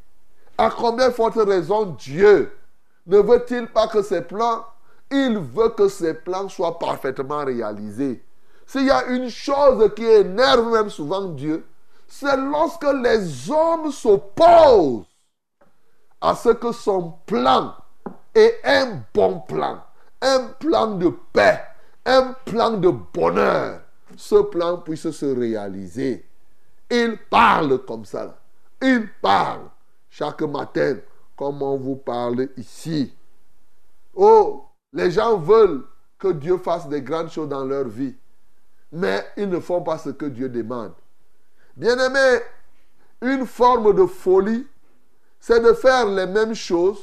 À 0.57 0.71
combien 0.71 1.11
forte 1.11 1.37
raison 1.37 1.85
Dieu 1.99 2.51
ne 3.07 3.19
veut-il 3.19 3.69
pas 3.69 3.87
que 3.87 4.03
ses 4.03 4.23
plans, 4.23 4.65
il 5.11 5.39
veut 5.39 5.69
que 5.69 5.89
ses 5.89 6.15
plans 6.15 6.49
soient 6.49 6.79
parfaitement 6.79 7.45
réalisés. 7.45 8.25
S'il 8.67 8.87
y 8.87 8.91
a 8.91 9.07
une 9.07 9.31
chose 9.31 9.93
qui 9.95 10.05
énerve 10.05 10.73
même 10.73 10.91
souvent 10.91 11.27
Dieu, 11.27 11.65
c'est 12.09 12.37
lorsque 12.37 12.87
les 13.03 13.51
hommes 13.51 13.93
s'opposent 13.93 15.05
à 16.21 16.35
ce 16.35 16.51
que 16.51 16.73
son 16.73 17.15
plan 17.27 17.75
est 18.35 18.61
un 18.65 19.03
bon 19.15 19.41
plan, 19.41 19.83
un 20.21 20.49
plan 20.59 20.89
de 20.97 21.11
paix, 21.33 21.63
un 22.05 22.35
plan 22.45 22.73
de 22.73 22.91
bonheur, 22.91 23.81
ce 24.17 24.37
plan 24.43 24.79
puisse 24.79 25.11
se 25.11 25.27
réaliser. 25.27 26.27
Il 26.91 27.19
parle 27.31 27.85
comme 27.85 28.05
ça. 28.05 28.39
Il 28.81 29.09
parle 29.21 29.63
chaque 30.11 30.43
matin 30.43 30.97
comme 31.37 31.63
on 31.63 31.77
vous 31.77 31.97
parle 31.97 32.49
ici. 32.57 33.15
Oh, 34.15 34.67
les 34.93 35.11
gens 35.11 35.37
veulent 35.37 35.85
que 36.19 36.29
Dieu 36.29 36.57
fasse 36.59 36.89
des 36.89 37.03
grandes 37.03 37.31
choses 37.31 37.49
dans 37.49 37.65
leur 37.65 37.87
vie, 37.89 38.17
mais 38.93 39.25
ils 39.37 39.49
ne 39.49 39.61
font 39.61 39.83
pas 39.83 39.99
ce 39.99 40.11
que 40.11 40.27
Dieu 40.27 40.49
demande. 40.49 40.95
Bien-aimé, 41.77 42.41
une 43.21 43.47
forme 43.47 43.95
de 43.95 44.07
folie, 44.07 44.67
c'est 45.47 45.61
de 45.61 45.73
faire 45.75 46.07
les 46.07 46.27
mêmes 46.27 46.57
choses 46.57 46.99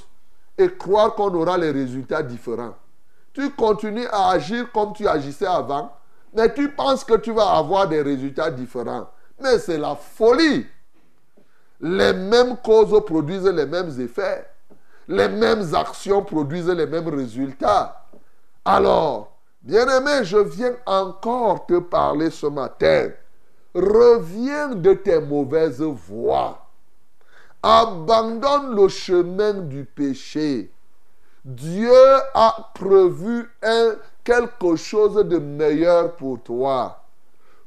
et 0.58 0.68
croire 0.70 1.16
qu'on 1.16 1.34
aura 1.34 1.58
les 1.58 1.72
résultats 1.72 2.22
différents. 2.22 2.76
Tu 3.32 3.50
continues 3.52 4.06
à 4.12 4.32
agir 4.32 4.70
comme 4.74 4.92
tu 4.92 5.08
agissais 5.08 5.46
avant, 5.46 5.94
mais 6.36 6.54
tu 6.54 6.68
penses 6.70 7.06
que 7.06 7.16
tu 7.16 7.32
vas 7.32 7.56
avoir 7.56 7.88
des 7.88 8.02
résultats 8.02 8.52
différents. 8.52 9.10
Mais 9.40 9.60
c'est 9.60 9.78
la 9.78 9.96
folie. 9.96 10.66
Les 11.80 12.12
mêmes 12.12 12.58
causes 12.58 13.02
produisent 13.06 13.48
les 13.48 13.66
mêmes 13.66 13.98
effets. 14.02 14.46
Les 15.08 15.30
mêmes 15.30 15.74
actions 15.74 16.22
produisent 16.22 16.68
les 16.68 16.86
mêmes 16.86 17.08
résultats. 17.08 18.06
Alors, 18.66 19.38
bien-aimé, 19.62 20.24
je 20.24 20.38
viens 20.38 20.76
encore 20.86 21.66
te 21.66 21.80
parler 21.80 22.30
ce 22.30 22.48
matin 22.48 23.10
reviens 23.74 24.76
de 24.76 24.94
tes 24.94 25.20
mauvaises 25.20 25.82
voies. 25.82 26.63
Abandonne 27.66 28.76
le 28.76 28.90
chemin 28.90 29.54
du 29.54 29.86
péché. 29.86 30.70
Dieu 31.46 31.96
a 32.34 32.72
prévu 32.76 33.50
quelque 34.24 34.76
chose 34.76 35.16
de 35.26 35.38
meilleur 35.38 36.16
pour 36.18 36.44
toi. 36.44 37.06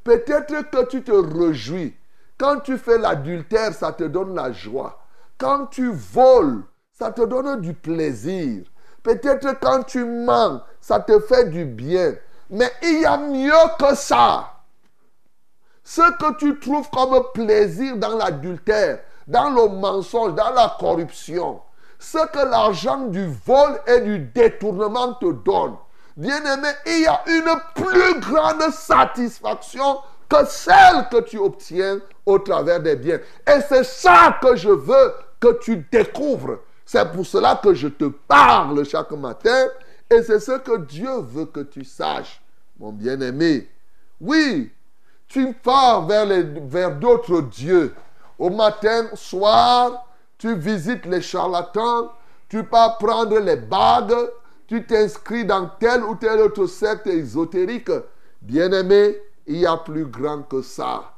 Peut-être 0.04 0.70
que 0.70 0.84
tu 0.84 1.02
te 1.02 1.12
réjouis. 1.12 1.96
Quand 2.38 2.60
tu 2.60 2.76
fais 2.76 2.98
l'adultère, 2.98 3.72
ça 3.72 3.92
te 3.92 4.04
donne 4.04 4.34
la 4.34 4.52
joie. 4.52 5.02
Quand 5.38 5.66
tu 5.66 5.90
voles, 5.90 6.62
ça 6.92 7.10
te 7.10 7.22
donne 7.22 7.60
du 7.62 7.72
plaisir. 7.72 8.66
Peut-être 9.02 9.58
quand 9.60 9.82
tu 9.82 10.04
mens, 10.04 10.60
ça 10.80 11.00
te 11.00 11.18
fait 11.20 11.48
du 11.48 11.64
bien. 11.64 12.14
Mais 12.50 12.70
il 12.82 13.00
y 13.00 13.06
a 13.06 13.16
mieux 13.16 13.50
que 13.78 13.94
ça. 13.94 14.52
Ce 15.82 16.02
que 16.18 16.36
tu 16.36 16.58
trouves 16.60 16.90
comme 16.90 17.22
plaisir 17.32 17.96
dans 17.96 18.16
l'adultère, 18.16 19.00
dans 19.26 19.50
le 19.50 19.68
mensonge, 19.68 20.34
dans 20.34 20.50
la 20.50 20.76
corruption, 20.78 21.60
ce 21.98 22.26
que 22.28 22.50
l'argent 22.50 23.06
du 23.06 23.26
vol 23.26 23.80
et 23.86 24.00
du 24.00 24.18
détournement 24.18 25.14
te 25.14 25.32
donne, 25.32 25.76
bien-aimé, 26.16 26.68
il 26.86 27.02
y 27.02 27.06
a 27.06 27.22
une 27.26 27.60
plus 27.74 28.20
grande 28.20 28.70
satisfaction 28.72 29.98
que 30.28 30.44
celle 30.46 31.08
que 31.10 31.20
tu 31.20 31.38
obtiens 31.38 32.00
au 32.24 32.38
travers 32.38 32.80
des 32.80 32.96
biens. 32.96 33.20
Et 33.46 33.60
c'est 33.68 33.84
ça 33.84 34.38
que 34.42 34.56
je 34.56 34.70
veux 34.70 35.14
que 35.40 35.58
tu 35.60 35.86
découvres. 35.90 36.58
C'est 36.84 37.12
pour 37.12 37.26
cela 37.26 37.60
que 37.62 37.74
je 37.74 37.88
te 37.88 38.04
parle 38.04 38.84
chaque 38.84 39.12
matin. 39.12 39.66
Et 40.10 40.22
c'est 40.22 40.40
ce 40.40 40.58
que 40.58 40.78
Dieu 40.78 41.20
veut 41.20 41.46
que 41.46 41.60
tu 41.60 41.84
saches, 41.84 42.40
mon 42.78 42.92
bien-aimé. 42.92 43.68
Oui, 44.20 44.72
tu 45.28 45.52
pars 45.52 46.06
vers, 46.06 46.26
vers 46.26 46.96
d'autres 46.96 47.40
dieux. 47.40 47.94
Au 48.38 48.50
matin, 48.50 49.08
soir, 49.14 50.06
tu 50.38 50.54
visites 50.54 51.06
les 51.06 51.22
charlatans, 51.22 52.10
tu 52.48 52.62
pars 52.64 52.98
prendre 52.98 53.38
les 53.38 53.56
bagues, 53.56 54.30
tu 54.66 54.84
t'inscris 54.84 55.44
dans 55.44 55.70
telle 55.78 56.02
ou 56.04 56.16
telle 56.16 56.40
autre 56.40 56.66
secte 56.66 57.06
ésotérique. 57.06 57.90
Bien-aimé, 58.42 59.18
il 59.46 59.58
y 59.58 59.66
a 59.66 59.76
plus 59.76 60.06
grand 60.06 60.42
que 60.42 60.62
ça. 60.62 61.12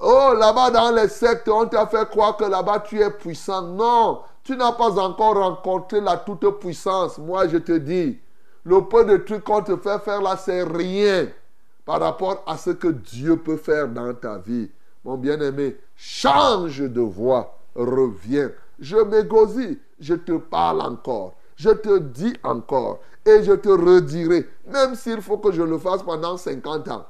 Oh, 0.00 0.34
là-bas 0.36 0.70
dans 0.70 0.90
les 0.90 1.08
sectes, 1.08 1.48
on 1.48 1.66
t'a 1.66 1.86
fait 1.86 2.08
croire 2.08 2.36
que 2.36 2.44
là-bas 2.44 2.80
tu 2.80 3.00
es 3.00 3.10
puissant. 3.10 3.62
Non, 3.62 4.22
tu 4.42 4.56
n'as 4.56 4.72
pas 4.72 4.98
encore 4.98 5.36
rencontré 5.36 6.00
la 6.00 6.16
toute-puissance. 6.18 7.18
Moi, 7.18 7.48
je 7.48 7.58
te 7.58 7.72
dis, 7.72 8.18
le 8.64 8.80
peu 8.82 9.04
de 9.04 9.16
trucs 9.18 9.44
qu'on 9.44 9.62
te 9.62 9.76
fait 9.76 9.98
faire 10.00 10.20
là, 10.20 10.36
c'est 10.36 10.62
rien 10.64 11.28
par 11.84 12.00
rapport 12.00 12.42
à 12.46 12.56
ce 12.56 12.70
que 12.70 12.88
Dieu 12.88 13.36
peut 13.36 13.56
faire 13.56 13.88
dans 13.88 14.12
ta 14.14 14.38
vie. 14.38 14.70
Mon 15.04 15.18
bien-aimé, 15.18 15.76
change 15.96 16.80
de 16.80 17.00
voix, 17.00 17.58
reviens. 17.74 18.50
Je 18.78 18.96
m'égosille, 18.96 19.78
je 20.00 20.14
te 20.14 20.32
parle 20.32 20.80
encore, 20.80 21.34
je 21.56 21.70
te 21.70 21.98
dis 21.98 22.34
encore, 22.42 23.00
et 23.24 23.42
je 23.42 23.52
te 23.52 23.68
redirai, 23.68 24.48
même 24.66 24.94
s'il 24.94 25.20
faut 25.20 25.38
que 25.38 25.52
je 25.52 25.62
le 25.62 25.78
fasse 25.78 26.02
pendant 26.02 26.36
50 26.36 26.88
ans, 26.88 27.06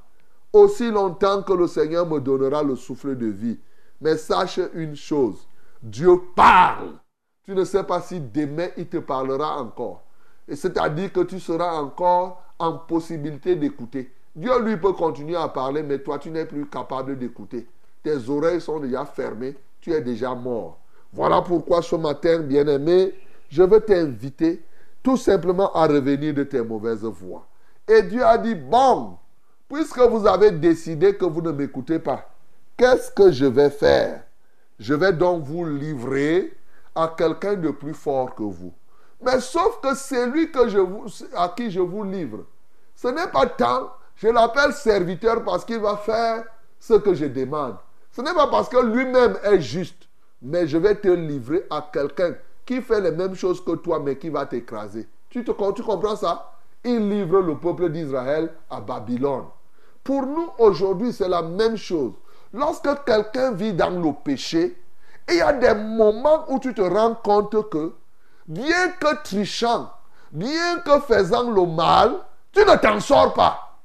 aussi 0.52 0.90
longtemps 0.90 1.42
que 1.42 1.52
le 1.52 1.66
Seigneur 1.66 2.06
me 2.06 2.20
donnera 2.20 2.62
le 2.62 2.76
souffle 2.76 3.16
de 3.16 3.26
vie. 3.26 3.58
Mais 4.00 4.16
sache 4.16 4.60
une 4.74 4.96
chose, 4.96 5.46
Dieu 5.82 6.20
parle. 6.34 6.92
Tu 7.44 7.54
ne 7.54 7.64
sais 7.64 7.84
pas 7.84 8.00
si 8.00 8.20
demain 8.20 8.68
il 8.76 8.88
te 8.88 8.96
parlera 8.96 9.60
encore. 9.60 10.02
Et 10.48 10.56
c'est-à-dire 10.56 11.12
que 11.12 11.20
tu 11.20 11.38
seras 11.38 11.74
encore 11.76 12.42
en 12.58 12.72
possibilité 12.72 13.56
d'écouter. 13.56 14.12
Dieu, 14.34 14.60
lui, 14.62 14.76
peut 14.76 14.92
continuer 14.92 15.36
à 15.36 15.48
parler, 15.48 15.82
mais 15.82 15.98
toi, 16.00 16.18
tu 16.18 16.30
n'es 16.30 16.44
plus 16.44 16.66
capable 16.66 17.18
d'écouter. 17.18 17.66
Tes 18.04 18.28
oreilles 18.28 18.60
sont 18.60 18.78
déjà 18.78 19.04
fermées, 19.04 19.56
tu 19.80 19.92
es 19.92 20.00
déjà 20.00 20.32
mort. 20.34 20.78
Voilà 21.12 21.42
pourquoi 21.42 21.82
ce 21.82 21.96
matin, 21.96 22.38
bien-aimé, 22.38 23.14
je 23.48 23.62
veux 23.64 23.80
t'inviter 23.80 24.62
tout 25.02 25.16
simplement 25.16 25.72
à 25.72 25.86
revenir 25.86 26.32
de 26.34 26.44
tes 26.44 26.62
mauvaises 26.62 27.02
voies. 27.02 27.44
Et 27.88 28.02
Dieu 28.02 28.24
a 28.24 28.38
dit, 28.38 28.54
bon, 28.54 29.16
puisque 29.68 29.98
vous 29.98 30.26
avez 30.26 30.52
décidé 30.52 31.16
que 31.16 31.24
vous 31.24 31.42
ne 31.42 31.50
m'écoutez 31.50 31.98
pas, 31.98 32.30
qu'est-ce 32.76 33.10
que 33.10 33.32
je 33.32 33.46
vais 33.46 33.70
faire? 33.70 34.22
Je 34.78 34.94
vais 34.94 35.12
donc 35.12 35.42
vous 35.42 35.64
livrer 35.64 36.56
à 36.94 37.12
quelqu'un 37.16 37.54
de 37.54 37.70
plus 37.70 37.94
fort 37.94 38.34
que 38.36 38.42
vous. 38.44 38.72
Mais 39.20 39.40
sauf 39.40 39.80
que 39.80 39.96
c'est 39.96 40.28
lui 40.28 40.52
que 40.52 40.68
je 40.68 40.78
vous, 40.78 41.06
à 41.34 41.48
qui 41.56 41.70
je 41.70 41.80
vous 41.80 42.04
livre. 42.04 42.44
Ce 42.94 43.08
n'est 43.08 43.28
pas 43.28 43.46
tant 43.46 43.90
je 44.16 44.28
l'appelle 44.28 44.72
serviteur 44.72 45.42
parce 45.42 45.64
qu'il 45.64 45.80
va 45.80 45.96
faire 45.96 46.44
ce 46.78 46.94
que 46.94 47.14
je 47.14 47.26
demande. 47.26 47.76
Ce 48.14 48.22
n'est 48.22 48.32
pas 48.32 48.46
parce 48.46 48.68
que 48.68 48.76
lui-même 48.76 49.36
est 49.42 49.60
juste, 49.60 50.08
mais 50.40 50.68
je 50.68 50.78
vais 50.78 50.94
te 50.94 51.08
livrer 51.08 51.66
à 51.68 51.88
quelqu'un 51.92 52.34
qui 52.64 52.80
fait 52.80 53.00
les 53.00 53.10
mêmes 53.10 53.34
choses 53.34 53.62
que 53.64 53.72
toi, 53.72 53.98
mais 53.98 54.16
qui 54.16 54.28
va 54.28 54.46
t'écraser. 54.46 55.08
Tu, 55.30 55.42
tu 55.42 55.52
comprends 55.52 56.14
ça? 56.14 56.52
Il 56.84 57.08
livre 57.08 57.40
le 57.40 57.58
peuple 57.58 57.90
d'Israël 57.90 58.52
à 58.70 58.80
Babylone. 58.80 59.46
Pour 60.04 60.26
nous, 60.26 60.48
aujourd'hui, 60.58 61.12
c'est 61.12 61.28
la 61.28 61.42
même 61.42 61.76
chose. 61.76 62.12
Lorsque 62.52 63.04
quelqu'un 63.04 63.50
vit 63.50 63.72
dans 63.72 63.90
le 63.90 64.12
péché, 64.12 64.80
il 65.28 65.36
y 65.36 65.40
a 65.40 65.52
des 65.52 65.74
moments 65.74 66.44
où 66.48 66.60
tu 66.60 66.72
te 66.72 66.82
rends 66.82 67.16
compte 67.16 67.68
que, 67.68 67.94
bien 68.46 68.90
que 69.00 69.24
trichant, 69.24 69.90
bien 70.30 70.78
que 70.84 71.00
faisant 71.00 71.50
le 71.50 71.66
mal, 71.66 72.12
tu 72.52 72.60
ne 72.60 72.76
t'en 72.76 73.00
sors 73.00 73.34
pas. 73.34 73.80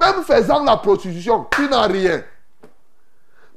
Même 0.00 0.22
faisant 0.22 0.64
la 0.64 0.78
prostitution, 0.78 1.46
tu 1.50 1.68
n'as 1.68 1.86
rien. 1.86 2.22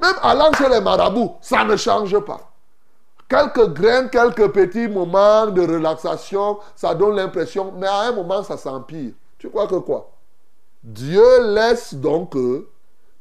Même 0.01 0.15
allant 0.21 0.51
chez 0.53 0.67
les 0.67 0.81
marabouts, 0.81 1.35
ça 1.41 1.63
ne 1.63 1.75
change 1.75 2.17
pas. 2.19 2.51
Quelques 3.29 3.73
graines, 3.73 4.09
quelques 4.09 4.51
petits 4.51 4.87
moments 4.87 5.47
de 5.47 5.61
relaxation, 5.61 6.59
ça 6.75 6.95
donne 6.95 7.15
l'impression, 7.15 7.71
mais 7.77 7.87
à 7.87 8.01
un 8.01 8.11
moment, 8.11 8.43
ça 8.43 8.57
s'empire. 8.57 9.13
Tu 9.37 9.49
crois 9.49 9.67
que 9.67 9.75
quoi? 9.75 10.11
Dieu 10.83 11.53
laisse 11.53 11.93
donc 11.93 12.35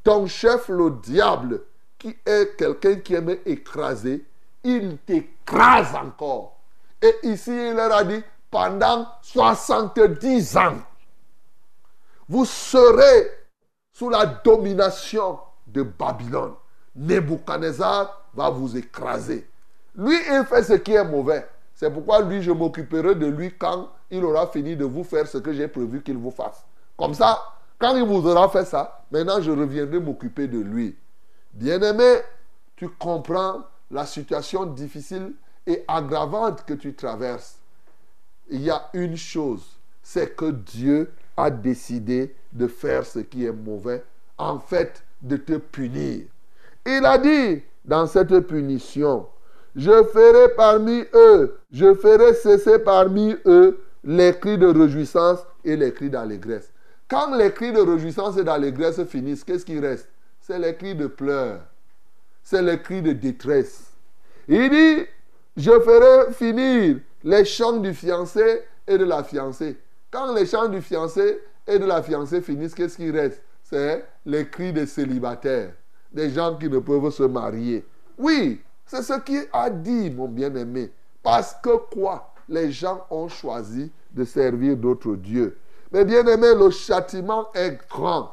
ton 0.03 0.27
chef, 0.27 0.69
le 0.69 0.90
diable, 0.90 1.61
qui 1.99 2.16
est 2.25 2.57
quelqu'un 2.57 2.97
qui 2.97 3.14
aime 3.14 3.37
écraser, 3.45 4.25
il 4.64 4.97
t'écrase 4.99 5.95
encore. 5.95 6.57
Et 7.03 7.14
ici, 7.25 7.51
il 7.51 7.75
leur 7.75 7.93
a 7.93 8.05
dit, 8.05 8.23
pendant 8.51 9.07
70 9.23 10.57
ans, 10.57 10.79
vous 12.29 12.47
serez 12.47 13.31
sous 13.93 14.09
la 14.09 14.25
domination 14.27 15.38
de 15.66 15.83
Babylone. 15.83 16.55
Nebuchadnezzar 17.01 18.27
va 18.35 18.51
vous 18.51 18.77
écraser. 18.77 19.49
Lui, 19.97 20.17
il 20.31 20.45
fait 20.45 20.63
ce 20.63 20.75
qui 20.75 20.93
est 20.93 21.05
mauvais. 21.05 21.49
C'est 21.75 21.91
pourquoi 21.91 22.21
lui, 22.21 22.43
je 22.43 22.51
m'occuperai 22.51 23.15
de 23.15 23.27
lui 23.27 23.55
quand 23.57 23.89
il 24.11 24.23
aura 24.23 24.47
fini 24.49 24.77
de 24.77 24.85
vous 24.85 25.03
faire 25.03 25.27
ce 25.27 25.39
que 25.39 25.53
j'ai 25.53 25.67
prévu 25.67 26.03
qu'il 26.03 26.19
vous 26.19 26.31
fasse. 26.31 26.63
Comme 26.99 27.15
ça, 27.15 27.43
quand 27.79 27.97
il 27.97 28.05
vous 28.05 28.27
aura 28.29 28.51
fait 28.51 28.67
ça, 28.67 29.03
maintenant 29.11 29.41
je 29.41 29.51
reviendrai 29.51 29.99
m'occuper 29.99 30.47
de 30.47 30.59
lui. 30.59 30.95
Bien-aimé, 31.55 32.17
tu 32.77 32.91
comprends 32.91 33.63
la 33.91 34.05
situation 34.05 34.67
difficile 34.67 35.33
et 35.67 35.83
aggravante 35.89 36.65
que 36.67 36.75
tu 36.75 36.95
traverses. 36.95 37.59
Il 38.51 38.61
y 38.61 38.71
a 38.71 38.91
une 38.93 39.17
chose, 39.17 39.79
c'est 40.03 40.37
que 40.37 40.51
Dieu 40.51 41.11
a 41.35 41.51
décidé 41.51 42.35
de 42.53 42.67
faire 42.67 43.07
ce 43.07 43.21
qui 43.21 43.47
est 43.47 43.53
mauvais, 43.53 44.05
en 44.37 44.59
fait, 44.59 45.03
de 45.23 45.39
te 45.39 45.55
punir. 45.55 46.27
Il 46.87 47.05
a 47.05 47.19
dit 47.19 47.62
dans 47.85 48.07
cette 48.07 48.40
punition, 48.40 49.27
je 49.77 50.03
ferai 50.05 50.55
parmi 50.55 51.05
eux, 51.14 51.59
je 51.71 51.95
ferai 51.95 52.35
cesser 52.35 52.79
parmi 52.79 53.37
eux 53.47 53.81
les 54.03 54.35
cris 54.38 54.59
de 54.59 54.66
réjouissance 54.66 55.40
et 55.64 55.77
les 55.77 55.93
cris 55.93 56.11
d'allégresse. 56.11 56.73
Quand 57.09 57.35
les 57.37 57.53
cris 57.53 57.73
de 57.73 57.81
réjouissance 57.81 58.37
et 58.37 58.45
d'allégresse 58.45 59.03
finissent, 59.05 59.45
qu'est-ce 59.45 59.64
qui 59.64 59.79
reste? 59.79 60.09
C'est 60.40 60.59
les 60.59 60.75
cris 60.75 60.95
de 60.95 61.07
pleurs, 61.07 61.61
c'est 62.43 62.62
les 62.62 62.81
cris 62.81 63.03
de 63.03 63.12
détresse. 63.12 63.93
Il 64.49 64.71
dit, 64.71 65.07
je 65.57 65.81
ferai 65.81 66.33
finir 66.33 66.97
les 67.23 67.45
chants 67.45 67.77
du 67.77 67.93
fiancé 67.93 68.62
et 68.87 68.97
de 68.97 69.05
la 69.05 69.23
fiancée. 69.23 69.77
Quand 70.11 70.35
les 70.35 70.47
chants 70.47 70.69
du 70.69 70.81
fiancé 70.81 71.40
et 71.66 71.79
de 71.79 71.85
la 71.85 72.03
fiancée 72.03 72.40
finissent, 72.40 72.75
qu'est-ce 72.75 72.97
qui 72.97 73.11
reste? 73.11 73.43
C'est 73.62 74.05
les 74.27 74.49
cris 74.49 74.73
des 74.73 74.87
célibataires, 74.87 75.73
des 76.12 76.31
gens 76.31 76.57
qui 76.57 76.68
ne 76.68 76.79
peuvent 76.79 77.11
se 77.11 77.23
marier. 77.23 77.87
Oui, 78.18 78.61
c'est 78.87 79.03
ce 79.03 79.18
qui 79.20 79.38
a 79.53 79.70
dit, 79.70 80.11
mon 80.11 80.29
bien-aimé. 80.29 80.92
Parce 81.23 81.55
que 81.62 81.77
quoi? 81.92 82.33
Les 82.49 82.73
gens 82.73 83.07
ont 83.11 83.29
choisi 83.29 83.92
de 84.11 84.25
servir 84.25 84.77
d'autres 84.77 85.14
dieux. 85.14 85.57
Mais 85.92 86.05
bien-aimé, 86.05 86.55
le 86.55 86.70
châtiment 86.70 87.49
est 87.55 87.79
grand. 87.88 88.33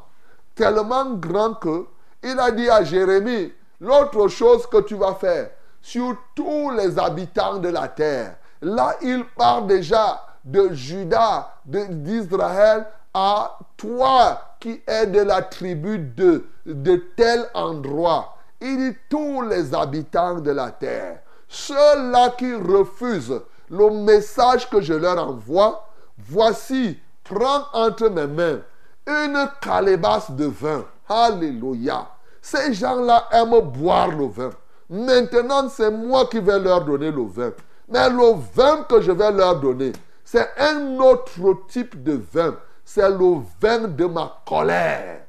Tellement 0.54 1.14
grand 1.14 1.54
que 1.54 1.86
il 2.22 2.38
a 2.38 2.50
dit 2.50 2.68
à 2.68 2.82
Jérémie, 2.82 3.52
l'autre 3.80 4.26
chose 4.26 4.66
que 4.66 4.80
tu 4.80 4.96
vas 4.96 5.14
faire 5.14 5.50
sur 5.80 6.16
tous 6.34 6.70
les 6.72 6.98
habitants 6.98 7.58
de 7.58 7.68
la 7.68 7.86
terre. 7.86 8.36
Là, 8.60 8.96
il 9.02 9.24
parle 9.36 9.68
déjà 9.68 10.20
de 10.44 10.72
Judas, 10.72 11.54
d'Israël, 11.64 12.86
à 13.14 13.58
toi 13.78 14.56
qui 14.60 14.82
es 14.86 15.06
de 15.06 15.20
la 15.20 15.40
tribu 15.40 15.98
de, 15.98 16.44
de 16.66 16.96
tel 17.16 17.46
endroit. 17.54 18.36
Il 18.60 18.76
dit 18.76 18.98
tous 19.08 19.40
les 19.42 19.72
habitants 19.72 20.40
de 20.40 20.50
la 20.50 20.70
terre, 20.72 21.20
ceux-là 21.48 22.30
qui 22.36 22.52
refusent 22.54 23.40
le 23.70 23.90
message 23.90 24.68
que 24.68 24.80
je 24.80 24.94
leur 24.94 25.16
envoie, 25.16 25.88
voici, 26.18 26.98
prends 27.24 27.64
entre 27.72 28.08
mes 28.08 28.26
mains 28.26 28.60
une 29.06 29.48
calebasse 29.60 30.30
de 30.32 30.46
vin. 30.46 30.84
Alléluia. 31.08 32.08
Ces 32.42 32.74
gens-là 32.74 33.28
aiment 33.32 33.60
boire 33.60 34.08
le 34.08 34.26
vin. 34.26 34.50
Maintenant, 34.90 35.68
c'est 35.68 35.90
moi 35.90 36.26
qui 36.26 36.40
vais 36.40 36.58
leur 36.58 36.84
donner 36.84 37.10
le 37.10 37.24
vin. 37.24 37.52
Mais 37.88 38.08
le 38.10 38.34
vin 38.54 38.82
que 38.88 39.00
je 39.00 39.12
vais 39.12 39.32
leur 39.32 39.60
donner, 39.60 39.92
c'est 40.24 40.48
un 40.58 40.98
autre 40.98 41.32
type 41.68 42.02
de 42.02 42.20
vin. 42.32 42.56
C'est 42.90 43.10
le 43.10 43.42
vin 43.60 43.86
de 43.86 44.06
ma 44.06 44.40
colère. 44.46 45.20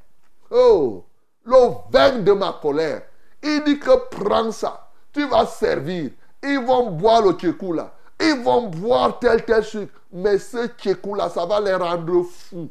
Oh, 0.50 1.04
le 1.43 1.58
vin 1.91 2.19
de 2.19 2.32
ma 2.32 2.58
colère. 2.62 3.02
Il 3.43 3.62
dit 3.65 3.78
que 3.78 3.91
prends 4.12 4.50
ça, 4.54 4.89
tu 5.12 5.28
vas 5.28 5.45
servir. 5.45 6.12
Ils 6.41 6.60
vont 6.60 6.91
boire 6.91 7.22
le 7.22 7.34
tchékou 7.34 7.74
là. 7.74 7.93
Ils 8.17 8.41
vont 8.41 8.69
boire 8.69 9.19
tel 9.19 9.43
tel 9.43 9.62
sucre. 9.62 9.91
Mais 10.13 10.38
ce 10.38 10.67
tchékou 10.67 11.15
là, 11.15 11.28
ça 11.28 11.45
va 11.45 11.60
les 11.60 11.74
rendre 11.74 12.24
fous. 12.24 12.69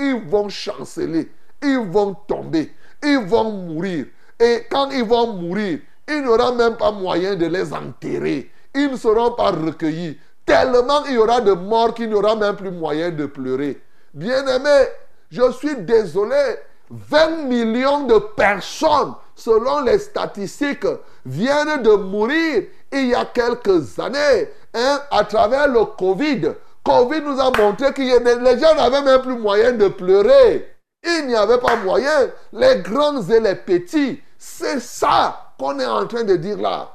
Ils 0.00 0.28
vont 0.28 0.48
chanceler. 0.48 1.30
Ils 1.62 1.88
vont 1.88 2.14
tomber. 2.26 2.72
Ils 3.04 3.24
vont 3.28 3.52
mourir. 3.52 4.06
Et 4.40 4.66
quand 4.68 4.90
ils 4.90 5.04
vont 5.04 5.32
mourir, 5.34 5.78
il 6.08 6.22
n'y 6.22 6.28
aura 6.28 6.50
même 6.50 6.76
pas 6.76 6.90
moyen 6.90 7.36
de 7.36 7.46
les 7.46 7.72
enterrer. 7.72 8.50
Ils 8.74 8.90
ne 8.90 8.96
seront 8.96 9.30
pas 9.30 9.52
recueillis. 9.52 10.18
Tellement 10.44 11.04
il 11.04 11.14
y 11.14 11.18
aura 11.18 11.40
de 11.40 11.52
morts 11.52 11.94
qu'il 11.94 12.08
n'y 12.08 12.14
aura 12.14 12.34
même 12.34 12.56
plus 12.56 12.72
moyen 12.72 13.12
de 13.12 13.26
pleurer. 13.26 13.80
Bien-aimé, 14.14 14.86
je 15.30 15.50
suis 15.52 15.76
désolé. 15.76 16.56
20 16.90 17.46
millions 17.48 18.04
de 18.04 18.18
personnes, 18.36 19.14
selon 19.34 19.80
les 19.80 19.98
statistiques, 19.98 20.86
viennent 21.26 21.82
de 21.82 21.90
mourir 21.96 22.64
il 22.92 23.08
y 23.08 23.14
a 23.14 23.24
quelques 23.24 23.98
années 23.98 24.48
hein, 24.72 25.00
à 25.10 25.24
travers 25.24 25.66
le 25.66 25.84
Covid. 25.84 26.52
Covid 26.84 27.22
nous 27.22 27.40
a 27.40 27.50
montré 27.58 27.92
que 27.92 28.02
les 28.02 28.60
gens 28.60 28.74
n'avaient 28.76 29.02
même 29.02 29.22
plus 29.22 29.36
moyen 29.36 29.72
de 29.72 29.88
pleurer. 29.88 30.76
Il 31.02 31.26
n'y 31.26 31.34
avait 31.34 31.58
pas 31.58 31.76
moyen. 31.76 32.30
Les 32.52 32.82
grands 32.82 33.20
et 33.28 33.40
les 33.40 33.56
petits, 33.56 34.22
c'est 34.38 34.80
ça 34.80 35.52
qu'on 35.58 35.80
est 35.80 35.86
en 35.86 36.06
train 36.06 36.22
de 36.24 36.36
dire 36.36 36.58
là. 36.58 36.90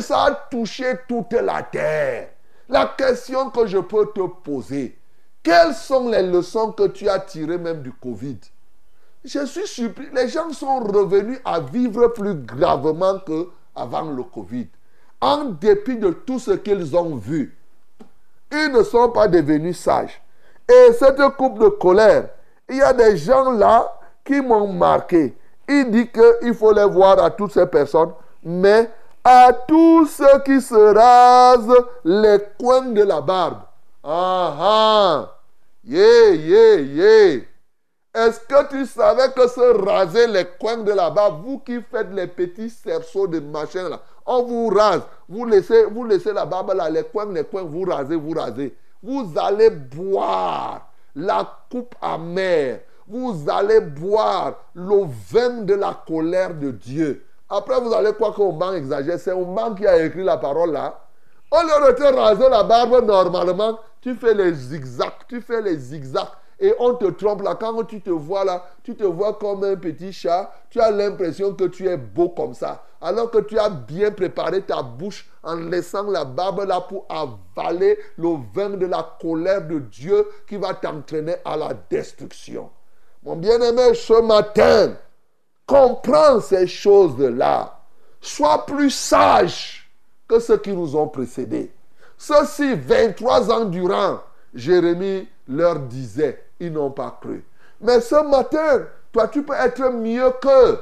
Ça 0.00 0.24
a 0.24 0.30
touché 0.50 0.94
toute 1.06 1.32
la 1.32 1.62
terre. 1.64 2.28
La 2.68 2.94
question 2.96 3.50
que 3.50 3.66
je 3.66 3.78
peux 3.78 4.06
te 4.06 4.22
poser, 4.42 4.96
quelles 5.42 5.74
sont 5.74 6.08
les 6.08 6.22
leçons 6.22 6.72
que 6.72 6.86
tu 6.88 7.08
as 7.08 7.18
tirées 7.18 7.58
même 7.58 7.82
du 7.82 7.92
Covid? 7.92 8.38
Je 9.24 9.44
suis 9.46 9.66
surpris. 9.66 10.08
Les 10.14 10.28
gens 10.28 10.50
sont 10.52 10.80
revenus 10.80 11.40
à 11.44 11.60
vivre 11.60 12.08
plus 12.08 12.34
gravement 12.34 13.18
qu'avant 13.20 14.10
le 14.10 14.22
Covid. 14.22 14.68
En 15.20 15.44
dépit 15.44 15.96
de 15.96 16.10
tout 16.10 16.38
ce 16.38 16.52
qu'ils 16.52 16.96
ont 16.96 17.14
vu, 17.16 17.56
ils 18.50 18.72
ne 18.72 18.82
sont 18.82 19.10
pas 19.10 19.28
devenus 19.28 19.78
sages. 19.78 20.20
Et 20.68 20.92
cette 20.92 21.20
coupe 21.36 21.58
de 21.58 21.68
colère, 21.68 22.28
il 22.68 22.76
y 22.76 22.82
a 22.82 22.92
des 22.92 23.16
gens 23.16 23.52
là 23.52 23.92
qui 24.24 24.40
m'ont 24.40 24.72
marqué. 24.72 25.36
Il 25.68 25.90
dit 25.90 26.08
qu'il 26.08 26.54
faut 26.54 26.72
les 26.72 26.84
voir 26.84 27.22
à 27.22 27.30
toutes 27.30 27.52
ces 27.52 27.66
personnes, 27.66 28.12
mais 28.42 28.90
à 29.24 29.52
tous 29.52 30.06
ceux 30.06 30.40
qui 30.44 30.60
se 30.60 30.74
rasent 30.74 31.84
les 32.04 32.38
coins 32.58 32.86
de 32.86 33.02
la 33.02 33.20
barbe. 33.20 33.62
Ah 34.04 34.56
ah! 34.58 35.38
Yeah, 35.84 36.34
yeah, 36.34 36.76
yeah! 36.80 37.40
Est-ce 38.14 38.40
que 38.40 38.68
tu 38.68 38.84
savais 38.84 39.30
que 39.32 39.48
se 39.48 39.84
raser 39.84 40.26
les 40.26 40.44
coins 40.60 40.78
de 40.78 40.92
barbe, 40.92 41.44
vous 41.44 41.60
qui 41.60 41.80
faites 41.80 42.12
les 42.12 42.26
petits 42.26 42.68
cerceaux 42.68 43.26
de 43.26 43.40
machin 43.40 43.88
là, 43.88 44.00
on 44.26 44.42
vous 44.42 44.68
rase, 44.68 45.02
vous 45.28 45.46
laissez, 45.46 45.84
vous 45.84 46.04
laissez 46.04 46.32
la 46.32 46.44
barbe 46.44 46.74
là, 46.74 46.90
les 46.90 47.04
coins, 47.04 47.32
les 47.32 47.44
coins, 47.44 47.62
vous 47.62 47.84
rasez, 47.84 48.16
vous 48.16 48.34
rasez. 48.34 48.76
Vous 49.02 49.32
allez 49.36 49.70
boire 49.70 50.92
la 51.14 51.48
coupe 51.70 51.94
amère. 52.00 52.80
Vous 53.06 53.44
allez 53.48 53.80
boire 53.80 54.54
le 54.74 55.04
vin 55.30 55.62
de 55.62 55.74
la 55.74 55.94
colère 56.06 56.54
de 56.54 56.70
Dieu. 56.70 57.24
Après, 57.48 57.80
vous 57.80 57.92
allez 57.92 58.12
croire 58.14 58.34
qu'Oman 58.34 58.74
exagère. 58.74 59.18
C'est 59.18 59.32
Oman 59.32 59.74
qui 59.74 59.86
a 59.86 60.04
écrit 60.04 60.24
la 60.24 60.36
parole 60.36 60.72
là. 60.72 61.01
Lieu 61.60 61.86
de 61.86 61.92
te 61.92 62.02
raser 62.02 62.48
la 62.48 62.62
barbe 62.62 63.04
normalement, 63.04 63.78
tu 64.00 64.14
fais 64.14 64.32
les 64.32 64.54
zigzags, 64.54 65.12
tu 65.28 65.40
fais 65.42 65.60
les 65.60 65.76
zigzags. 65.76 66.28
Et 66.58 66.74
on 66.78 66.94
te 66.94 67.06
trompe 67.06 67.42
là. 67.42 67.56
Quand 67.56 67.82
tu 67.84 68.00
te 68.00 68.10
vois 68.10 68.44
là, 68.44 68.64
tu 68.84 68.94
te 68.94 69.02
vois 69.02 69.34
comme 69.34 69.64
un 69.64 69.74
petit 69.74 70.12
chat. 70.12 70.52
Tu 70.70 70.80
as 70.80 70.92
l'impression 70.92 71.54
que 71.54 71.64
tu 71.64 71.88
es 71.88 71.96
beau 71.96 72.28
comme 72.28 72.54
ça. 72.54 72.84
Alors 73.00 73.32
que 73.32 73.38
tu 73.38 73.58
as 73.58 73.68
bien 73.68 74.12
préparé 74.12 74.62
ta 74.62 74.80
bouche 74.80 75.28
en 75.42 75.56
laissant 75.56 76.04
la 76.04 76.24
barbe 76.24 76.64
là 76.66 76.80
pour 76.80 77.04
avaler 77.08 77.98
le 78.16 78.36
vin 78.54 78.70
de 78.70 78.86
la 78.86 79.16
colère 79.20 79.66
de 79.66 79.80
Dieu 79.80 80.24
qui 80.48 80.56
va 80.56 80.72
t'entraîner 80.74 81.34
à 81.44 81.56
la 81.56 81.74
destruction. 81.90 82.70
Mon 83.24 83.34
bien-aimé, 83.34 83.94
ce 83.94 84.22
matin, 84.22 84.94
comprends 85.66 86.40
ces 86.40 86.68
choses-là. 86.68 87.76
Sois 88.20 88.64
plus 88.66 88.90
sage 88.90 89.81
ceux 90.40 90.58
qui 90.58 90.72
nous 90.72 90.96
ont 90.96 91.08
précédés. 91.08 91.72
Ceux-ci, 92.16 92.74
23 92.74 93.50
ans 93.50 93.64
durant, 93.64 94.20
Jérémie 94.54 95.28
leur 95.48 95.78
disait, 95.80 96.44
ils 96.60 96.72
n'ont 96.72 96.90
pas 96.90 97.18
cru. 97.20 97.44
Mais 97.80 98.00
ce 98.00 98.22
matin, 98.28 98.86
toi, 99.12 99.28
tu 99.28 99.42
peux 99.42 99.54
être 99.54 99.90
mieux 99.90 100.30
qu'eux. 100.40 100.78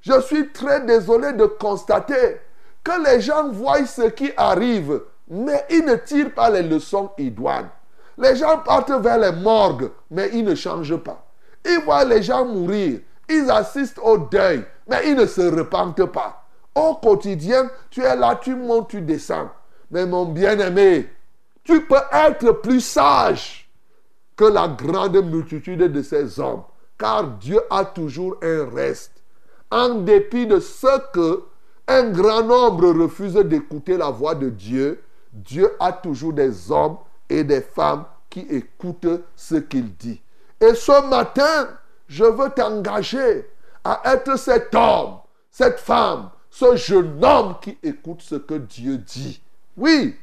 Je 0.00 0.20
suis 0.20 0.50
très 0.50 0.84
désolé 0.84 1.32
de 1.32 1.46
constater 1.46 2.40
que 2.82 3.04
les 3.04 3.20
gens 3.20 3.50
voient 3.50 3.86
ce 3.86 4.08
qui 4.08 4.32
arrive, 4.36 5.00
mais 5.28 5.64
ils 5.70 5.84
ne 5.84 5.94
tirent 5.94 6.34
pas 6.34 6.50
les 6.50 6.62
leçons 6.62 7.10
idoines. 7.18 7.70
Les 8.18 8.36
gens 8.36 8.58
partent 8.58 8.90
vers 8.90 9.18
les 9.18 9.32
morgues, 9.32 9.90
mais 10.10 10.30
ils 10.32 10.44
ne 10.44 10.54
changent 10.54 10.96
pas. 10.96 11.24
Ils 11.64 11.80
voient 11.84 12.04
les 12.04 12.22
gens 12.22 12.44
mourir, 12.44 13.00
ils 13.28 13.50
assistent 13.50 14.00
au 14.02 14.18
deuil, 14.18 14.64
mais 14.88 15.08
ils 15.08 15.14
ne 15.14 15.26
se 15.26 15.40
repentent 15.40 16.04
pas. 16.06 16.41
Au 16.74 16.94
quotidien, 16.94 17.70
tu 17.90 18.02
es 18.02 18.16
là, 18.16 18.36
tu 18.36 18.54
montes, 18.54 18.88
tu 18.88 19.02
descends. 19.02 19.50
Mais 19.90 20.06
mon 20.06 20.24
bien-aimé, 20.26 21.08
tu 21.64 21.84
peux 21.86 22.00
être 22.12 22.52
plus 22.52 22.80
sage 22.80 23.70
que 24.36 24.44
la 24.44 24.68
grande 24.68 25.16
multitude 25.24 25.82
de 25.82 26.02
ces 26.02 26.40
hommes, 26.40 26.62
car 26.98 27.24
Dieu 27.24 27.60
a 27.70 27.84
toujours 27.84 28.36
un 28.42 28.68
reste. 28.74 29.22
En 29.70 29.96
dépit 29.96 30.46
de 30.46 30.60
ce 30.60 31.10
que 31.12 31.44
un 31.88 32.10
grand 32.10 32.42
nombre 32.42 32.92
refuse 32.92 33.34
d'écouter 33.34 33.96
la 33.96 34.10
voix 34.10 34.34
de 34.34 34.48
Dieu, 34.48 35.02
Dieu 35.32 35.70
a 35.80 35.92
toujours 35.92 36.32
des 36.32 36.70
hommes 36.70 36.96
et 37.28 37.44
des 37.44 37.60
femmes 37.60 38.04
qui 38.30 38.40
écoutent 38.40 39.22
ce 39.36 39.56
qu'il 39.56 39.94
dit. 39.96 40.22
Et 40.60 40.74
ce 40.74 41.08
matin, 41.08 41.68
je 42.06 42.24
veux 42.24 42.50
t'engager 42.50 43.48
à 43.84 44.00
être 44.14 44.38
cet 44.38 44.74
homme, 44.74 45.16
cette 45.50 45.80
femme, 45.80 46.30
ce 46.52 46.76
jeune 46.76 47.24
homme 47.24 47.56
qui 47.62 47.78
écoute 47.82 48.20
ce 48.20 48.34
que 48.34 48.52
Dieu 48.52 48.98
dit. 48.98 49.42
Oui, 49.74 50.14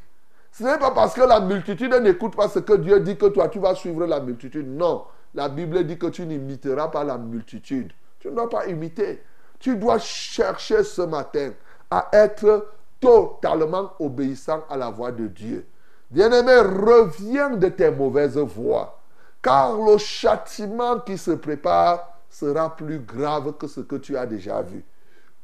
ce 0.51 0.63
n'est 0.63 0.77
pas 0.77 0.91
parce 0.91 1.15
que 1.15 1.21
la 1.21 1.39
multitude 1.39 1.91
n'écoute 1.91 2.35
pas 2.35 2.47
ce 2.47 2.59
que 2.59 2.73
Dieu 2.73 2.99
dit 2.99 3.17
que 3.17 3.25
toi 3.25 3.49
tu 3.49 3.57
vas 3.57 3.73
suivre 3.73 4.05
la 4.05 4.19
multitude. 4.19 4.67
Non, 4.67 5.05
la 5.33 5.49
Bible 5.49 5.83
dit 5.85 5.97
que 5.97 6.05
tu 6.05 6.27
n'imiteras 6.27 6.89
pas 6.89 7.03
la 7.03 7.17
multitude. 7.17 7.93
Tu 8.19 8.27
ne 8.27 8.35
dois 8.35 8.47
pas 8.47 8.67
imiter. 8.67 9.23
Tu 9.57 9.75
dois 9.75 9.97
chercher 9.97 10.83
ce 10.83 11.01
matin 11.01 11.53
à 11.89 12.09
être 12.13 12.67
totalement 12.99 13.93
obéissant 13.99 14.63
à 14.69 14.77
la 14.77 14.91
voix 14.91 15.11
de 15.11 15.25
Dieu. 15.25 15.65
Bien-aimé, 16.11 16.59
reviens 16.59 17.49
de 17.51 17.69
tes 17.69 17.89
mauvaises 17.89 18.37
voies 18.37 18.99
car 19.41 19.75
le 19.75 19.97
châtiment 19.97 20.99
qui 20.99 21.17
se 21.17 21.31
prépare 21.31 22.07
sera 22.29 22.75
plus 22.75 22.99
grave 22.99 23.53
que 23.53 23.65
ce 23.65 23.81
que 23.81 23.95
tu 23.95 24.15
as 24.15 24.27
déjà 24.27 24.61
vu. 24.61 24.83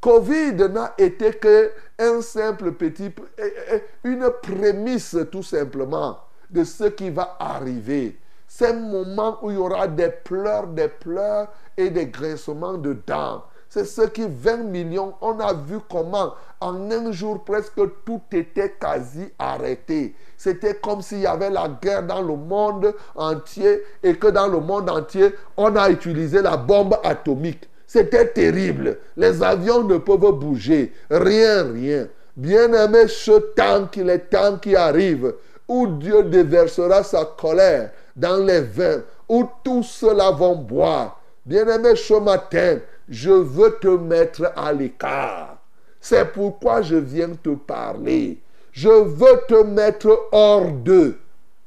Covid 0.06 0.70
n'a 0.70 0.94
été 1.00 1.34
que 1.34 1.72
un 1.98 2.22
simple 2.22 2.74
petit, 2.74 3.12
eh, 3.40 3.54
eh, 3.72 3.84
une 4.04 4.30
prémisse 4.40 5.18
tout 5.32 5.42
simplement 5.42 6.20
de 6.48 6.64
ce 6.64 6.84
qui 6.84 7.10
va 7.10 7.36
arriver. 7.40 8.20
C'est 8.48 8.68
un 8.68 8.74
moment 8.74 9.40
où 9.42 9.50
il 9.50 9.56
y 9.56 9.58
aura 9.58 9.88
des 9.88 10.10
pleurs, 10.10 10.68
des 10.68 10.90
pleurs 10.90 11.48
et 11.76 11.90
des 11.90 12.06
graissements 12.06 12.78
de 12.78 12.96
dents. 13.08 13.46
C'est 13.68 13.86
ce 13.86 14.04
qui, 14.04 14.28
20 14.30 14.58
millions, 14.58 15.16
on 15.22 15.40
a 15.40 15.54
vu 15.54 15.80
comment 15.90 16.36
en 16.62 16.92
un 16.92 17.12
jour 17.12 17.44
presque 17.44 17.82
tout 18.06 18.22
était 18.32 18.76
quasi 18.80 19.34
arrêté. 19.40 20.16
C'était 20.38 20.76
comme 20.76 21.02
s'il 21.02 21.22
y 21.22 21.26
avait 21.26 21.50
la 21.50 21.68
guerre 21.68 22.04
dans 22.04 22.22
le 22.22 22.36
monde 22.36 22.94
entier 23.16 23.82
et 24.04 24.16
que 24.16 24.28
dans 24.28 24.50
le 24.50 24.60
monde 24.60 24.88
entier, 24.88 25.34
on 25.58 25.76
a 25.76 25.90
utilisé 25.90 26.44
la 26.44 26.58
bombe 26.58 26.96
atomique. 27.04 27.68
C'était 27.96 28.28
terrible. 28.28 28.98
Les 29.16 29.42
avions 29.42 29.82
ne 29.82 29.98
peuvent 29.98 30.34
bouger. 30.34 30.92
Rien, 31.10 31.72
rien. 31.72 32.10
Bien-aimé, 32.36 33.08
ce 33.08 33.32
temps, 33.56 33.88
les 33.96 34.20
temps 34.20 34.58
qui 34.58 34.76
arrive, 34.76 35.34
où 35.66 35.88
Dieu 35.88 36.24
déversera 36.24 37.04
sa 37.04 37.24
colère 37.24 37.92
dans 38.14 38.44
les 38.44 38.60
vins, 38.60 39.02
où 39.30 39.46
tous 39.64 39.84
ceux-là 39.84 40.32
vont 40.32 40.58
boire. 40.58 41.22
Bien-aimé, 41.46 41.96
ce 41.96 42.16
matin, 42.16 42.80
je 43.08 43.32
veux 43.32 43.78
te 43.80 43.88
mettre 43.88 44.52
à 44.58 44.74
l'écart. 44.74 45.56
C'est 46.02 46.34
pourquoi 46.34 46.82
je 46.82 46.98
viens 46.98 47.30
te 47.42 47.56
parler. 47.56 48.42
Je 48.74 48.90
veux 48.90 49.40
te 49.48 49.64
mettre 49.64 50.28
hors 50.34 50.70
d'eux. 50.70 51.18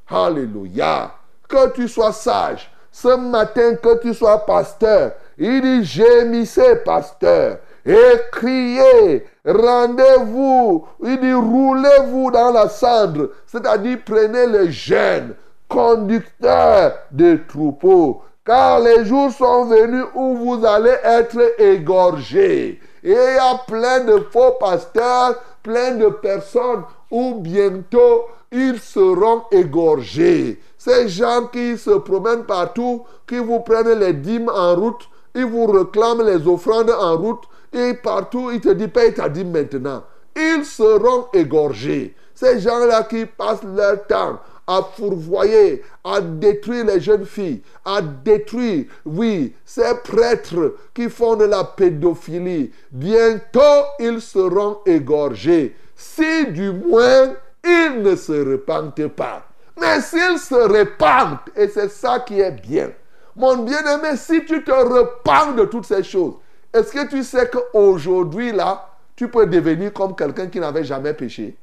Alléluia. 0.07 1.11
Que 1.49 1.71
tu 1.71 1.89
sois 1.89 2.13
sage. 2.13 2.71
Ce 2.93 3.17
matin, 3.17 3.77
que 3.77 3.99
tu 4.03 4.13
sois 4.13 4.45
pasteur. 4.45 5.13
Il 5.39 5.61
dit, 5.61 5.85
gémissez, 5.85 6.77
pasteur. 6.85 7.59
Et 7.87 8.17
criez, 8.33 9.25
rendez-vous. 9.45 10.87
Il 11.03 11.21
dit, 11.21 11.33
roulez-vous 11.33 12.31
dans 12.33 12.51
la 12.51 12.69
cendre. 12.69 13.31
C'est-à-dire, 13.47 13.99
prenez 14.05 14.47
les 14.47 14.71
jeunes, 14.71 15.35
conducteurs 15.69 16.95
de 17.13 17.39
troupeaux 17.49 18.23
Car 18.45 18.81
les 18.81 19.05
jours 19.05 19.31
sont 19.31 19.67
venus 19.67 20.07
où 20.15 20.35
vous 20.37 20.67
allez 20.67 20.97
être 21.05 21.61
égorgés. 21.61 22.81
Et 23.05 23.11
il 23.11 23.13
y 23.13 23.39
a 23.39 23.61
plein 23.67 24.01
de 24.01 24.27
faux 24.33 24.53
pasteurs, 24.59 25.37
plein 25.63 25.93
de 25.93 26.09
personnes 26.09 26.83
où 27.11 27.35
bientôt 27.35 28.27
ils 28.51 28.81
seront 28.81 29.43
égorgés. 29.53 30.61
Ces 30.79 31.09
gens 31.09 31.47
qui 31.53 31.77
se 31.77 31.91
promènent 31.91 32.45
partout, 32.45 33.05
qui 33.27 33.39
vous 33.39 33.61
prennent 33.61 33.99
les 33.99 34.15
dîmes 34.15 34.51
en 34.53 34.75
route, 34.75 35.09
ils 35.35 35.45
vous 35.45 35.67
réclament 35.67 36.23
les 36.23 36.47
offrandes 36.47 36.91
en 36.91 37.17
route, 37.17 37.45
et 37.73 37.95
partout 37.95 38.51
ils 38.51 38.61
te 38.61 38.71
disent 38.71 38.89
paye 38.93 39.15
ta 39.15 39.29
dîme 39.29 39.51
maintenant. 39.51 40.05
Ils 40.37 40.65
seront 40.65 41.27
égorgés. 41.33 42.15
Ces 42.35 42.61
gens-là 42.61 43.03
qui 43.05 43.27
passent 43.27 43.65
leur 43.65 44.07
temps 44.07 44.39
à 44.69 44.83
fourvoyer, 44.83 45.83
à 46.05 46.21
détruire 46.21 46.85
les 46.85 47.01
jeunes 47.01 47.25
filles, 47.25 47.63
à 47.85 48.03
détruire, 48.03 48.85
oui, 49.07 49.55
ces 49.65 49.95
prêtres 50.05 50.75
qui 50.95 51.09
font 51.09 51.37
de 51.37 51.47
la 51.47 51.65
pédophilie. 51.65 52.71
Bientôt, 52.93 53.85
ils 53.99 54.21
seront 54.21 54.79
égorgés. 54.85 55.75
Si 55.97 56.47
du 56.49 56.71
moins, 56.71 57.35
ils 57.65 58.03
ne 58.03 58.15
se 58.15 58.33
repentent 58.33 59.09
pas. 59.09 59.49
Mais 59.81 60.01
s'ils 60.01 60.39
se 60.39 60.55
repentent, 60.55 61.49
et 61.57 61.69
c'est 61.69 61.91
ça 61.91 62.21
qui 62.21 62.41
est 62.41 62.51
bien. 62.51 62.91
Mon 63.39 63.59
bien-aimé, 63.59 64.17
si 64.17 64.45
tu 64.45 64.65
te 64.65 64.73
repens 64.73 65.53
de 65.53 65.65
toutes 65.65 65.87
ces 65.87 66.03
choses, 66.03 66.35
est-ce 66.75 66.93
que 66.93 67.09
tu 67.09 67.23
sais 67.23 67.49
qu'aujourd'hui, 67.49 68.51
là, 68.51 68.91
tu 69.15 69.29
peux 69.29 69.47
devenir 69.47 69.93
comme 69.93 70.17
quelqu'un 70.17 70.49
qui 70.49 70.59
n'avait 70.59 70.83
jamais 70.83 71.15
péché? 71.15 71.57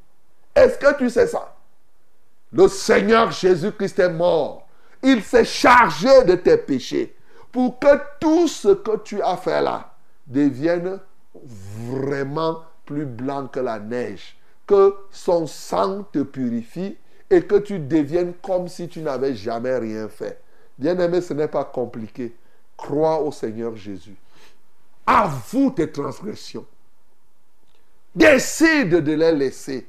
Est-ce 0.55 0.77
que 0.77 0.97
tu 0.97 1.09
sais 1.09 1.27
ça? 1.27 1.53
Le 2.53 2.69
Seigneur 2.69 3.29
Jésus-Christ 3.29 3.99
est 3.99 4.09
mort. 4.09 4.65
Il 5.03 5.21
s'est 5.21 5.43
chargé 5.43 6.23
de 6.23 6.35
tes 6.35 6.55
péchés 6.55 7.13
pour 7.51 7.77
que 7.77 7.99
tout 8.21 8.47
ce 8.47 8.69
que 8.69 8.95
tu 9.03 9.21
as 9.21 9.35
fait 9.35 9.61
là 9.61 9.91
devienne 10.25 11.01
vraiment 11.43 12.61
plus 12.85 13.05
blanc 13.05 13.47
que 13.47 13.59
la 13.59 13.79
neige. 13.79 14.37
Que 14.65 14.95
son 15.11 15.45
sang 15.45 16.03
te 16.09 16.19
purifie 16.19 16.97
et 17.29 17.41
que 17.41 17.55
tu 17.55 17.79
deviennes 17.79 18.33
comme 18.41 18.69
si 18.69 18.87
tu 18.87 19.01
n'avais 19.01 19.35
jamais 19.35 19.77
rien 19.77 20.07
fait. 20.07 20.41
Bien-aimé, 20.77 21.21
ce 21.21 21.33
n'est 21.33 21.47
pas 21.47 21.63
compliqué. 21.63 22.35
Crois 22.77 23.21
au 23.21 23.31
Seigneur 23.31 23.75
Jésus. 23.75 24.15
Avoue 25.05 25.71
tes 25.71 25.91
transgressions. 25.91 26.65
Décide 28.13 28.89
de 28.89 29.13
les 29.13 29.31
laisser 29.31 29.87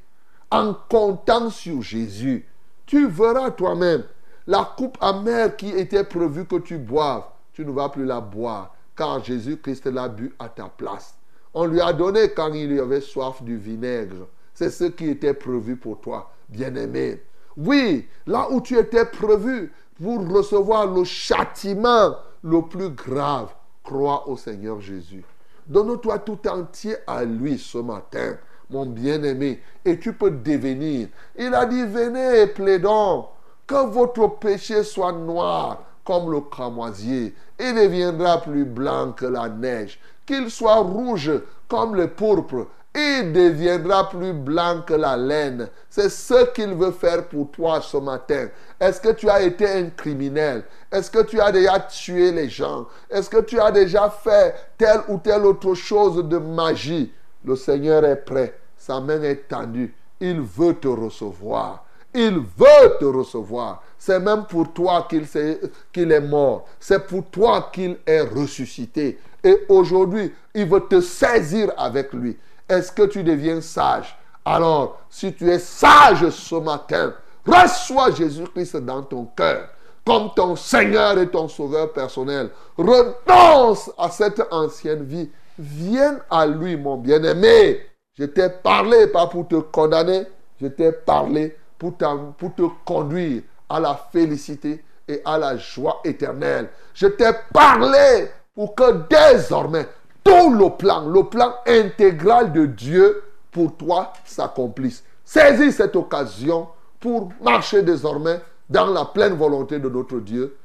en 0.50 0.74
comptant 0.88 1.50
sur 1.50 1.82
Jésus. 1.82 2.46
Tu 2.86 3.08
verras 3.08 3.50
toi-même 3.50 4.04
la 4.46 4.72
coupe 4.76 4.96
amère 5.00 5.56
qui 5.56 5.70
était 5.70 6.04
prévue 6.04 6.46
que 6.46 6.56
tu 6.56 6.78
boives. 6.78 7.24
Tu 7.52 7.64
ne 7.64 7.72
vas 7.72 7.88
plus 7.88 8.04
la 8.04 8.20
boire 8.20 8.74
car 8.96 9.22
Jésus-Christ 9.22 9.86
l'a 9.86 10.08
bu 10.08 10.34
à 10.38 10.48
ta 10.48 10.68
place. 10.68 11.16
On 11.52 11.66
lui 11.66 11.80
a 11.80 11.92
donné 11.92 12.30
quand 12.30 12.52
il 12.52 12.72
y 12.72 12.80
avait 12.80 13.00
soif 13.00 13.42
du 13.42 13.56
vinaigre. 13.56 14.28
C'est 14.54 14.70
ce 14.70 14.84
qui 14.84 15.10
était 15.10 15.34
prévu 15.34 15.76
pour 15.76 16.00
toi, 16.00 16.32
bien-aimé. 16.48 17.22
Oui, 17.56 18.08
là 18.26 18.50
où 18.50 18.60
tu 18.60 18.78
étais 18.78 19.04
prévu 19.04 19.72
pour 20.00 20.28
recevoir 20.28 20.86
le 20.86 21.04
châtiment 21.04 22.16
le 22.42 22.62
plus 22.62 22.90
grave, 22.90 23.48
crois 23.82 24.28
au 24.28 24.36
Seigneur 24.36 24.80
Jésus. 24.80 25.24
Donne-toi 25.66 26.18
tout 26.20 26.38
entier 26.48 26.96
à 27.06 27.24
lui 27.24 27.58
ce 27.58 27.78
matin, 27.78 28.36
mon 28.70 28.86
bien-aimé, 28.86 29.60
et 29.84 29.98
tu 29.98 30.12
peux 30.12 30.30
devenir. 30.30 31.08
Il 31.36 31.54
a 31.54 31.66
dit, 31.66 31.84
venez 31.84 32.42
et 32.42 32.46
plaidons, 32.46 33.26
que 33.66 33.86
votre 33.86 34.38
péché 34.38 34.84
soit 34.84 35.12
noir 35.12 35.82
comme 36.04 36.30
le 36.30 36.40
cramoisier, 36.40 37.34
et 37.58 37.72
deviendra 37.72 38.40
plus 38.40 38.64
blanc 38.64 39.12
que 39.12 39.26
la 39.26 39.48
neige, 39.48 39.98
qu'il 40.24 40.50
soit 40.50 40.76
rouge 40.76 41.32
comme 41.66 41.96
le 41.96 42.08
pourpre, 42.08 42.68
il 42.96 43.32
deviendra 43.32 44.08
plus 44.08 44.32
blanc 44.32 44.82
que 44.86 44.94
la 44.94 45.16
laine. 45.16 45.68
C'est 45.90 46.08
ce 46.08 46.46
qu'il 46.52 46.74
veut 46.74 46.92
faire 46.92 47.28
pour 47.28 47.50
toi 47.50 47.80
ce 47.82 47.98
matin. 47.98 48.48
Est-ce 48.80 49.00
que 49.00 49.12
tu 49.12 49.28
as 49.28 49.42
été 49.42 49.68
un 49.68 49.90
criminel? 49.90 50.64
Est-ce 50.90 51.10
que 51.10 51.22
tu 51.22 51.38
as 51.38 51.52
déjà 51.52 51.78
tué 51.80 52.32
les 52.32 52.48
gens? 52.48 52.86
Est-ce 53.10 53.28
que 53.28 53.42
tu 53.42 53.60
as 53.60 53.70
déjà 53.70 54.08
fait 54.08 54.54
telle 54.78 55.02
ou 55.08 55.18
telle 55.18 55.44
autre 55.44 55.74
chose 55.74 56.24
de 56.26 56.38
magie? 56.38 57.12
Le 57.44 57.54
Seigneur 57.54 58.04
est 58.04 58.24
prêt. 58.24 58.58
Sa 58.78 58.98
main 59.00 59.22
est 59.22 59.46
tendue. 59.46 59.94
Il 60.18 60.40
veut 60.40 60.74
te 60.74 60.88
recevoir. 60.88 61.84
Il 62.14 62.38
veut 62.38 62.96
te 62.98 63.04
recevoir. 63.04 63.82
C'est 63.98 64.20
même 64.20 64.46
pour 64.46 64.72
toi 64.72 65.06
qu'il 65.06 66.12
est 66.12 66.20
mort. 66.20 66.66
C'est 66.80 67.06
pour 67.06 67.26
toi 67.26 67.68
qu'il 67.70 67.98
est 68.06 68.22
ressuscité. 68.22 69.18
Et 69.44 69.64
aujourd'hui, 69.68 70.32
il 70.54 70.66
veut 70.66 70.80
te 70.80 71.00
saisir 71.02 71.72
avec 71.76 72.12
lui. 72.14 72.38
Est-ce 72.68 72.90
que 72.92 73.02
tu 73.02 73.22
deviens 73.22 73.60
sage? 73.60 74.16
Alors, 74.44 75.00
si 75.08 75.32
tu 75.34 75.48
es 75.50 75.58
sage 75.58 76.28
ce 76.30 76.54
matin, 76.56 77.14
reçois 77.46 78.10
Jésus-Christ 78.12 78.76
dans 78.78 79.02
ton 79.02 79.26
cœur 79.36 79.68
comme 80.06 80.30
ton 80.34 80.54
Seigneur 80.54 81.18
et 81.18 81.28
ton 81.28 81.48
Sauveur 81.48 81.92
personnel. 81.92 82.50
Renonce 82.78 83.90
à 83.98 84.08
cette 84.08 84.40
ancienne 84.52 85.02
vie. 85.02 85.28
Viens 85.58 86.20
à 86.30 86.46
lui, 86.46 86.76
mon 86.76 86.96
bien-aimé. 86.96 87.80
Je 88.14 88.24
t'ai 88.24 88.48
parlé, 88.48 89.08
pas 89.08 89.26
pour 89.26 89.48
te 89.48 89.56
condamner, 89.56 90.22
je 90.60 90.68
t'ai 90.68 90.92
parlé 90.92 91.56
pour, 91.76 91.94
pour 92.38 92.54
te 92.54 92.62
conduire 92.84 93.42
à 93.68 93.80
la 93.80 93.98
félicité 94.10 94.82
et 95.08 95.20
à 95.24 95.36
la 95.36 95.56
joie 95.56 96.00
éternelle. 96.04 96.70
Je 96.94 97.08
t'ai 97.08 97.30
parlé 97.52 98.30
pour 98.54 98.74
que 98.74 99.02
désormais 99.10 99.86
tout 100.26 100.52
le 100.52 100.76
plan, 100.76 101.08
le 101.08 101.22
plan 101.24 101.54
intégral 101.66 102.52
de 102.52 102.66
Dieu 102.66 103.22
pour 103.52 103.76
toi 103.76 104.12
s'accomplisse. 104.24 105.04
Saisis 105.24 105.72
cette 105.72 105.94
occasion 105.94 106.66
pour 106.98 107.30
marcher 107.42 107.82
désormais 107.82 108.40
dans 108.68 108.86
la 108.86 109.04
pleine 109.04 109.34
volonté 109.34 109.78
de 109.78 109.88
notre 109.88 110.18
Dieu. 110.18 110.56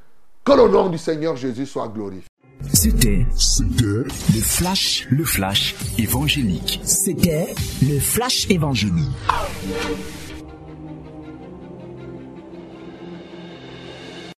Que 0.44 0.52
le 0.52 0.68
nom 0.68 0.88
du 0.88 0.98
Seigneur 0.98 1.36
Jésus 1.36 1.66
soit 1.66 1.86
glorifié. 1.86 2.26
C'était 2.72 3.24
le 3.80 4.04
flash, 4.40 5.06
le 5.10 5.24
flash 5.24 5.76
évangélique. 5.98 6.80
C'était 6.82 7.54
le 7.82 8.00
flash 8.00 8.48
évangélique. 8.50 9.10